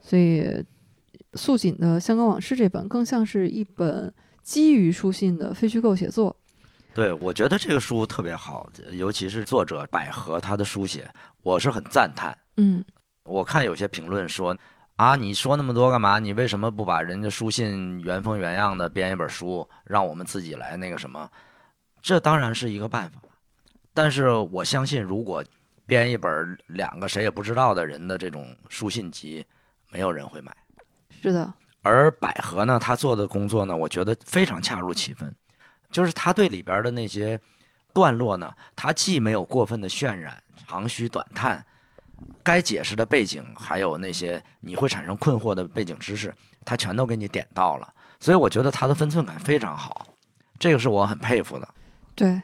[0.00, 0.64] 所以，
[1.34, 4.10] 素锦的《香港往事》这本更像是一本
[4.42, 6.34] 基于书信的非虚构写作。
[6.94, 11.06] 对，我觉得这个书特别好，尤其是作者百合他的书写，
[11.42, 12.36] 我是很赞叹。
[12.56, 12.84] 嗯，
[13.24, 14.56] 我看有些评论说。
[14.96, 16.20] 啊，你说那么多干嘛？
[16.20, 21.28] 你为什么不把人家书信原封原样的编一本书，让我们自己来那个什么？
[22.00, 23.18] 这当然是一个办法，
[23.92, 25.42] 但是我相信，如果
[25.84, 29.44] 编一本两个谁也不知道的人的这种书信集，
[29.90, 30.56] 没有人会买。
[31.20, 31.52] 是的。
[31.82, 35.34] 而百合呢，他做的工作呢，我觉得非常恰如其分，
[35.94, 37.40] 就是他对里边的那些
[37.92, 41.64] 段落呢，他既没有过分的渲染，长吁短叹。
[42.42, 46.34] 该解释的背景，还有那些你会产生困惑的背景知识，
[46.64, 47.94] 他全都给你点到了。
[48.18, 50.04] 所以我觉得他的分寸感非常好，
[50.58, 51.68] 这个是我很佩服的。
[52.16, 52.42] 对，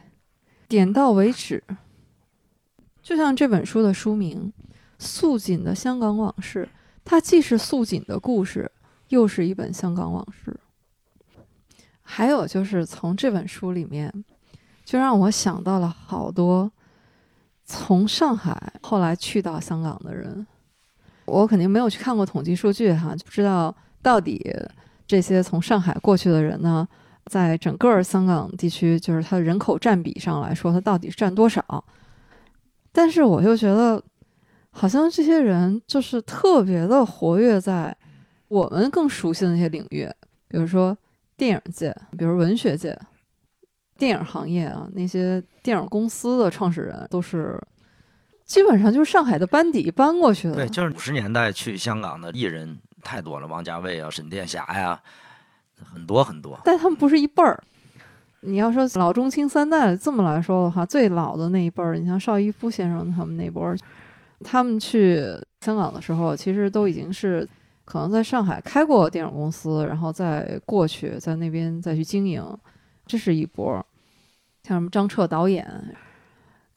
[0.68, 1.64] 点到为止。
[3.02, 4.52] 就像这本书的书名
[4.98, 6.68] 《素锦的香港往事》，
[7.04, 8.70] 它既是素锦的故事，
[9.08, 10.60] 又是一本香港往事。
[12.12, 14.12] 还有就是从这本书里面，
[14.84, 16.68] 就让我想到了好多。
[17.64, 20.44] 从上海后来去到香港的人，
[21.24, 24.44] 我肯定没有去看过统计数据哈，就不知道到底
[25.06, 26.86] 这些从上海过去的人呢，
[27.26, 31.62] 在整个香港地区，就是它的人口占比上来说，它到底占多少？
[32.90, 34.02] 但是我又觉得，
[34.72, 37.96] 好像这些人就是特别的活跃在
[38.48, 40.10] 我们更熟悉的那些领域，
[40.48, 40.98] 比如说
[41.40, 42.94] 电影界，比如文学界。
[43.96, 47.58] 电影行业啊，那些电影公司的创始人都是
[48.44, 50.54] 基本上就是上海的班底搬过去的。
[50.54, 55.00] 对，就是五十年代去香港的艺人太多了，王家卫啊、沈殿霞呀，
[55.82, 56.60] 很多很多。
[56.62, 57.58] 但他们不是一辈儿。
[58.40, 63.74] 你要说老中青三代这么来说的话，最老的那一辈儿，你像邵逸夫先生他们那波，
[64.44, 65.22] 他们去
[65.62, 67.48] 香港的时候，其实都已经是
[67.90, 72.40] 可能在上海开过电影公司，然后再过去在那边再去经营，
[73.04, 73.84] 这是一波。
[74.62, 75.68] 像什么张彻导演，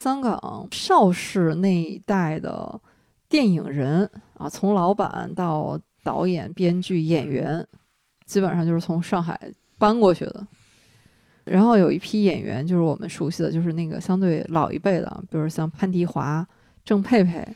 [0.00, 2.80] 香港邵氏那一代的
[3.28, 7.64] 电影人啊，从老板到导演、编剧、演员，
[8.26, 9.40] 基本上就是从上海
[9.78, 10.44] 搬过去的。
[11.44, 16.44] 然后有一批演员，就是我们熟悉的，就是那个相对老一辈的，比如像潘迪华、
[16.84, 17.46] 郑佩佩、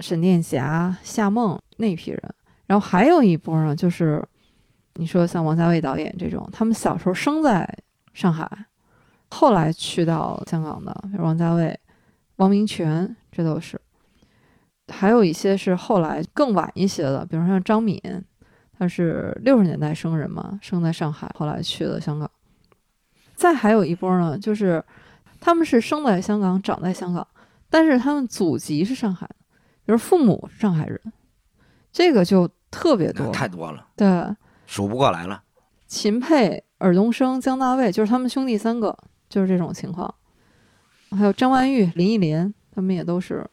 [0.00, 2.34] 沈殿霞、夏梦那批人。
[2.66, 4.22] 然后还有一波呢，就是
[4.94, 7.68] 你说像王家卫导演这种，他们小时候生在
[8.12, 8.50] 上海，
[9.30, 11.78] 后来去到香港的，比如王家卫、
[12.36, 13.80] 王明全，这都是。
[14.88, 18.00] 还有一些是后来更晚一些的，比如像张敏，
[18.78, 22.30] 他是六十年代生人嘛，生在上海，后来去了香港。
[23.34, 24.82] 再还有一波呢，就是
[25.40, 27.26] 他们是生在香港，长在香港，
[27.68, 29.28] 但是他们祖籍是上海，
[29.84, 31.00] 比如父母是上海人，
[31.90, 34.06] 这个就特别多，太多了，对，
[34.66, 35.42] 数不过来了。
[35.86, 38.96] 秦沛、尔冬升、姜大卫，就是他们兄弟三个，
[39.30, 40.14] 就是这种情况。
[41.10, 43.48] 还有张曼玉、林忆莲，他们也都是。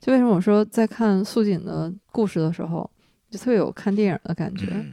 [0.00, 2.90] 就为什么我说在看素锦的故事的时候，
[3.30, 4.84] 就特别有看电影的感觉，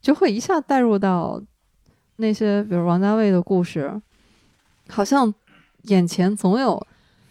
[0.00, 1.40] 就会一下带入到
[2.16, 4.02] 那些比如王家卫的故事，
[4.88, 5.32] 好像
[5.84, 6.84] 眼前总有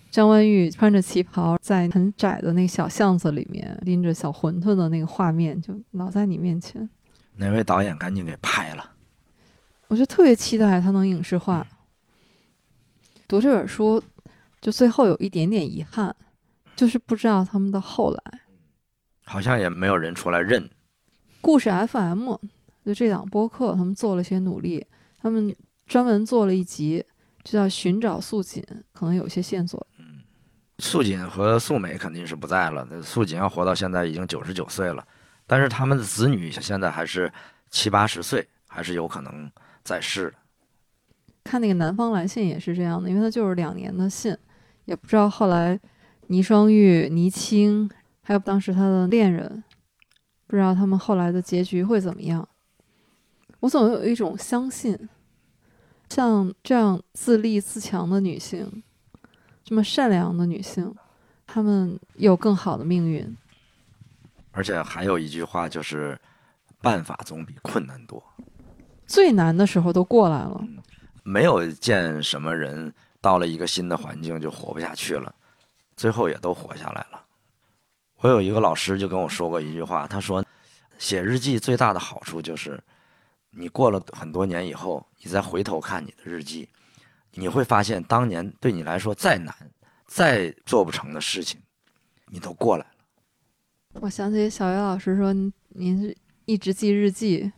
[0.10, 6.89] 张曼玉穿着旗袍在很窄的那个小巷子里面拎着小馄饨的那个画面，就老在你面前。
[7.36, 8.91] 哪位导演赶紧给拍了？
[9.88, 11.66] 我就特别期待他能影视化。
[13.28, 14.01] 读这本书，
[14.60, 16.16] 就最后有一点点遗憾。
[16.76, 18.41] 就是不知道他们的后来，
[19.26, 20.70] 好像也没有人出来认。
[21.41, 22.36] 故事 FM
[22.86, 24.86] 就这档播客，他们做了些努力，
[25.20, 25.55] 他们
[25.88, 27.03] 专门做了一集，
[27.43, 29.88] 就叫寻找素锦，可能有些线索。
[30.80, 32.88] 素锦和素美肯定是不在了。
[33.01, 35.05] 素锦要活到现在已经九十九岁了，
[35.45, 37.32] 但是他们的子女现在还是
[37.69, 39.51] 七八十岁，还是有可能
[39.84, 40.34] 在世的。
[41.43, 44.38] 看那个南方来信也是这样的，因为他就是两年的信，
[44.86, 45.80] 也不知道后来。
[46.30, 47.89] 倪双玉、倪青，
[48.21, 49.63] 还有当时他的恋人，
[50.45, 52.45] 不知道他们后来的结局会怎么样。
[53.61, 55.07] 我总有一种相信，
[56.09, 58.84] 像这样自立自强的女性，
[59.68, 60.95] 这么善良的女性，
[61.45, 63.36] 她们有更好的命运。
[64.51, 66.18] 而且还有一句话就是：
[66.80, 68.24] 办法总比困难多。
[69.05, 70.63] 最难的时候都过来了。
[71.22, 75.36] 没有见什么人到了一个新的环境就活不下去了。
[75.97, 77.22] 最后也都活下来了。
[78.22, 80.41] 我有一个老师就跟我说过一句话，他说
[80.97, 82.82] ：“写日记最大的好处就是，
[83.49, 86.70] 你过了很多年以后，你再回头看你的日记，
[87.38, 89.55] 你会发现当年对你来说再难、
[90.05, 91.61] 再做不成的事情，
[92.31, 92.91] 你都过来了。”
[94.01, 95.33] 我想起小学老师说
[95.69, 96.15] ：“您是
[96.45, 97.51] 一直记日记，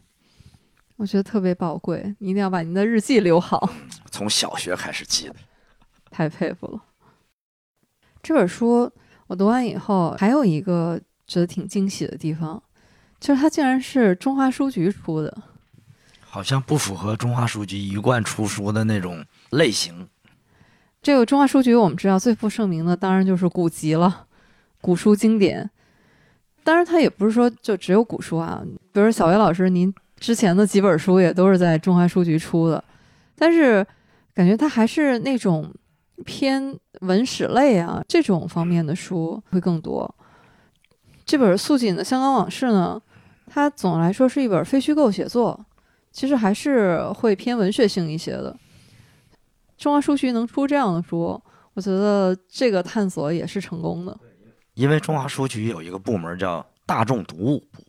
[0.97, 3.71] 我觉得特别宝贵，你一定要把您的日记留好。”
[4.11, 5.35] 从小学开始记的，
[6.11, 6.83] 太佩服了。
[8.21, 8.91] 这本书
[9.27, 12.61] 我读完以后，还有一个觉得挺惊喜的地方，
[13.19, 15.41] 就是它竟然是中华书局出的，
[16.19, 20.07] 好像不符合中华书局一贯出书的那种类型。
[21.01, 24.27] 这个中华书局我们知道最负盛名的当然就是古籍了，
[24.81, 25.69] 古书经典。
[26.63, 32.83] 当然，它也不是说就只有古书啊，比如小薇老师，您之前的几本书也都是在中华书局出的，
[33.35, 33.85] 但是
[34.33, 35.73] 感觉它还是那种。
[36.25, 40.13] 偏文史类啊这种方面的书会更多。
[41.25, 43.01] 这本素锦的《香港往事》呢，
[43.47, 45.57] 它总的来说是一本非虚构写作，
[46.11, 48.53] 其实还是会偏文学性一些的。
[49.79, 51.41] 中华书局能出这样的书，
[51.73, 54.15] 我觉得这个探索也是成功的。
[54.75, 57.83] 因为中华书局有一个部门叫大众读物部。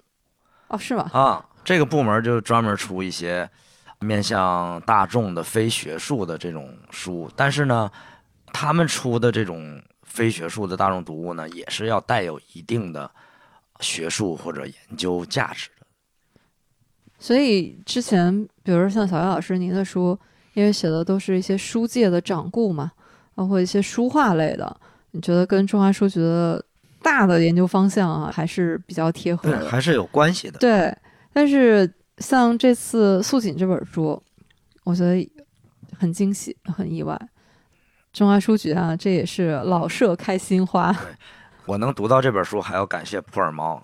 [0.68, 1.11] 哦，是吗？
[1.12, 3.51] 啊，这个部门就专门出一些
[3.99, 7.91] 面向大众的非学术的这种书，但是呢。
[8.53, 13.09] 他们出的这种非学术的大众读物呢，也是要带有一定的
[13.78, 15.86] 学术或者研究价值的。
[17.16, 20.18] 所以之前，比如像小叶老师您的书，
[20.55, 22.90] 因为写的都是一些书界的掌故嘛，
[23.34, 24.76] 包括一些书画类的，
[25.12, 26.64] 你觉得跟中华书局的
[27.03, 30.59] 大的研究方向啊，还是比较贴合的，还是有关系的。
[30.59, 30.96] 对，
[31.32, 34.22] 但是像这次素锦这本书，
[34.84, 35.30] 我觉得
[35.98, 37.18] 很惊喜，很意外。
[38.12, 40.92] 中华书局啊，这也是老舍开新花。
[40.92, 41.01] 对，
[41.64, 43.82] 我能读到这本书，还要感谢普洱猫。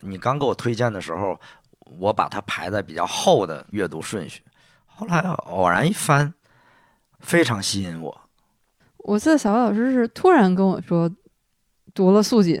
[0.00, 1.40] 你刚给我推荐的时候，
[1.98, 4.42] 我把它排在比较后的阅读顺序，
[4.96, 6.32] 后来偶然一翻，
[7.18, 8.20] 非常吸引我。
[8.98, 11.10] 我记得小老师是突然跟我说，
[11.92, 12.58] 读了素锦，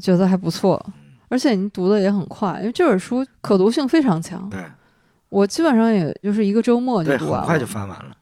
[0.00, 0.84] 觉得还不错，
[1.28, 4.48] 而且您读的也很快，因为这本书可读性非常强。
[4.50, 4.62] 对，
[5.30, 8.16] 我基本上也就是一个周末就读完了，很快就翻完了。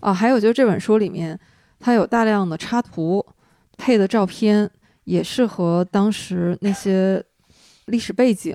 [0.00, 1.38] 啊，还有就是这本书里面，
[1.78, 3.24] 它有大量的插图、
[3.76, 4.68] 配的照片，
[5.04, 7.22] 也是和当时那些
[7.84, 8.54] 历史背景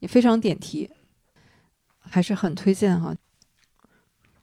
[0.00, 0.90] 也非常点题，
[2.08, 3.14] 还是很推荐哈。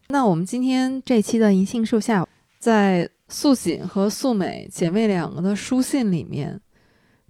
[0.09, 2.27] 那我们今天这期的银杏树下，
[2.59, 6.59] 在素锦和素美姐妹两个的书信里面，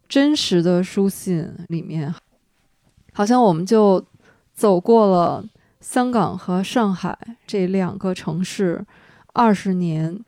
[0.10, 2.14] 真实的书信里面，
[3.14, 4.04] 好像我们就
[4.54, 5.46] 走过了
[5.80, 8.84] 香港和上海这两个城市
[9.34, 10.24] 二十年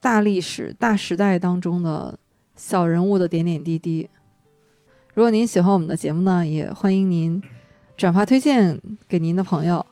[0.00, 2.18] 大历史、大时代当中的
[2.56, 4.08] 小人物的点点滴滴。
[5.12, 7.42] 如果您喜欢我们的节目呢，也欢迎您
[7.96, 9.84] 转发推荐给您的朋友。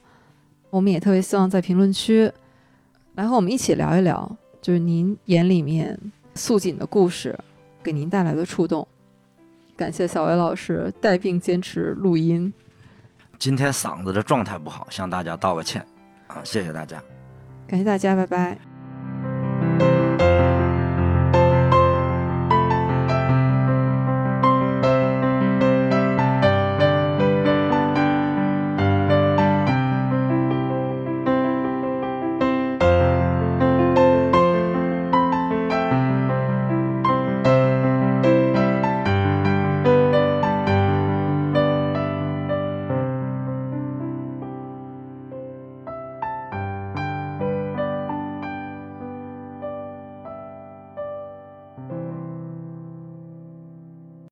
[0.71, 2.33] 我们也特别希望在评论区
[3.15, 5.99] 来和我们一起聊一聊，就是您眼里面
[6.35, 7.39] 素锦的故事
[7.83, 8.87] 给您带来的触动。
[9.77, 12.53] 感谢小薇老师带病坚持录音。
[13.39, 15.85] 今天嗓子的状态不好，向大家道个歉
[16.29, 16.41] 啊！
[16.45, 17.03] 谢谢大家。
[17.67, 18.72] 感谢大家，拜拜。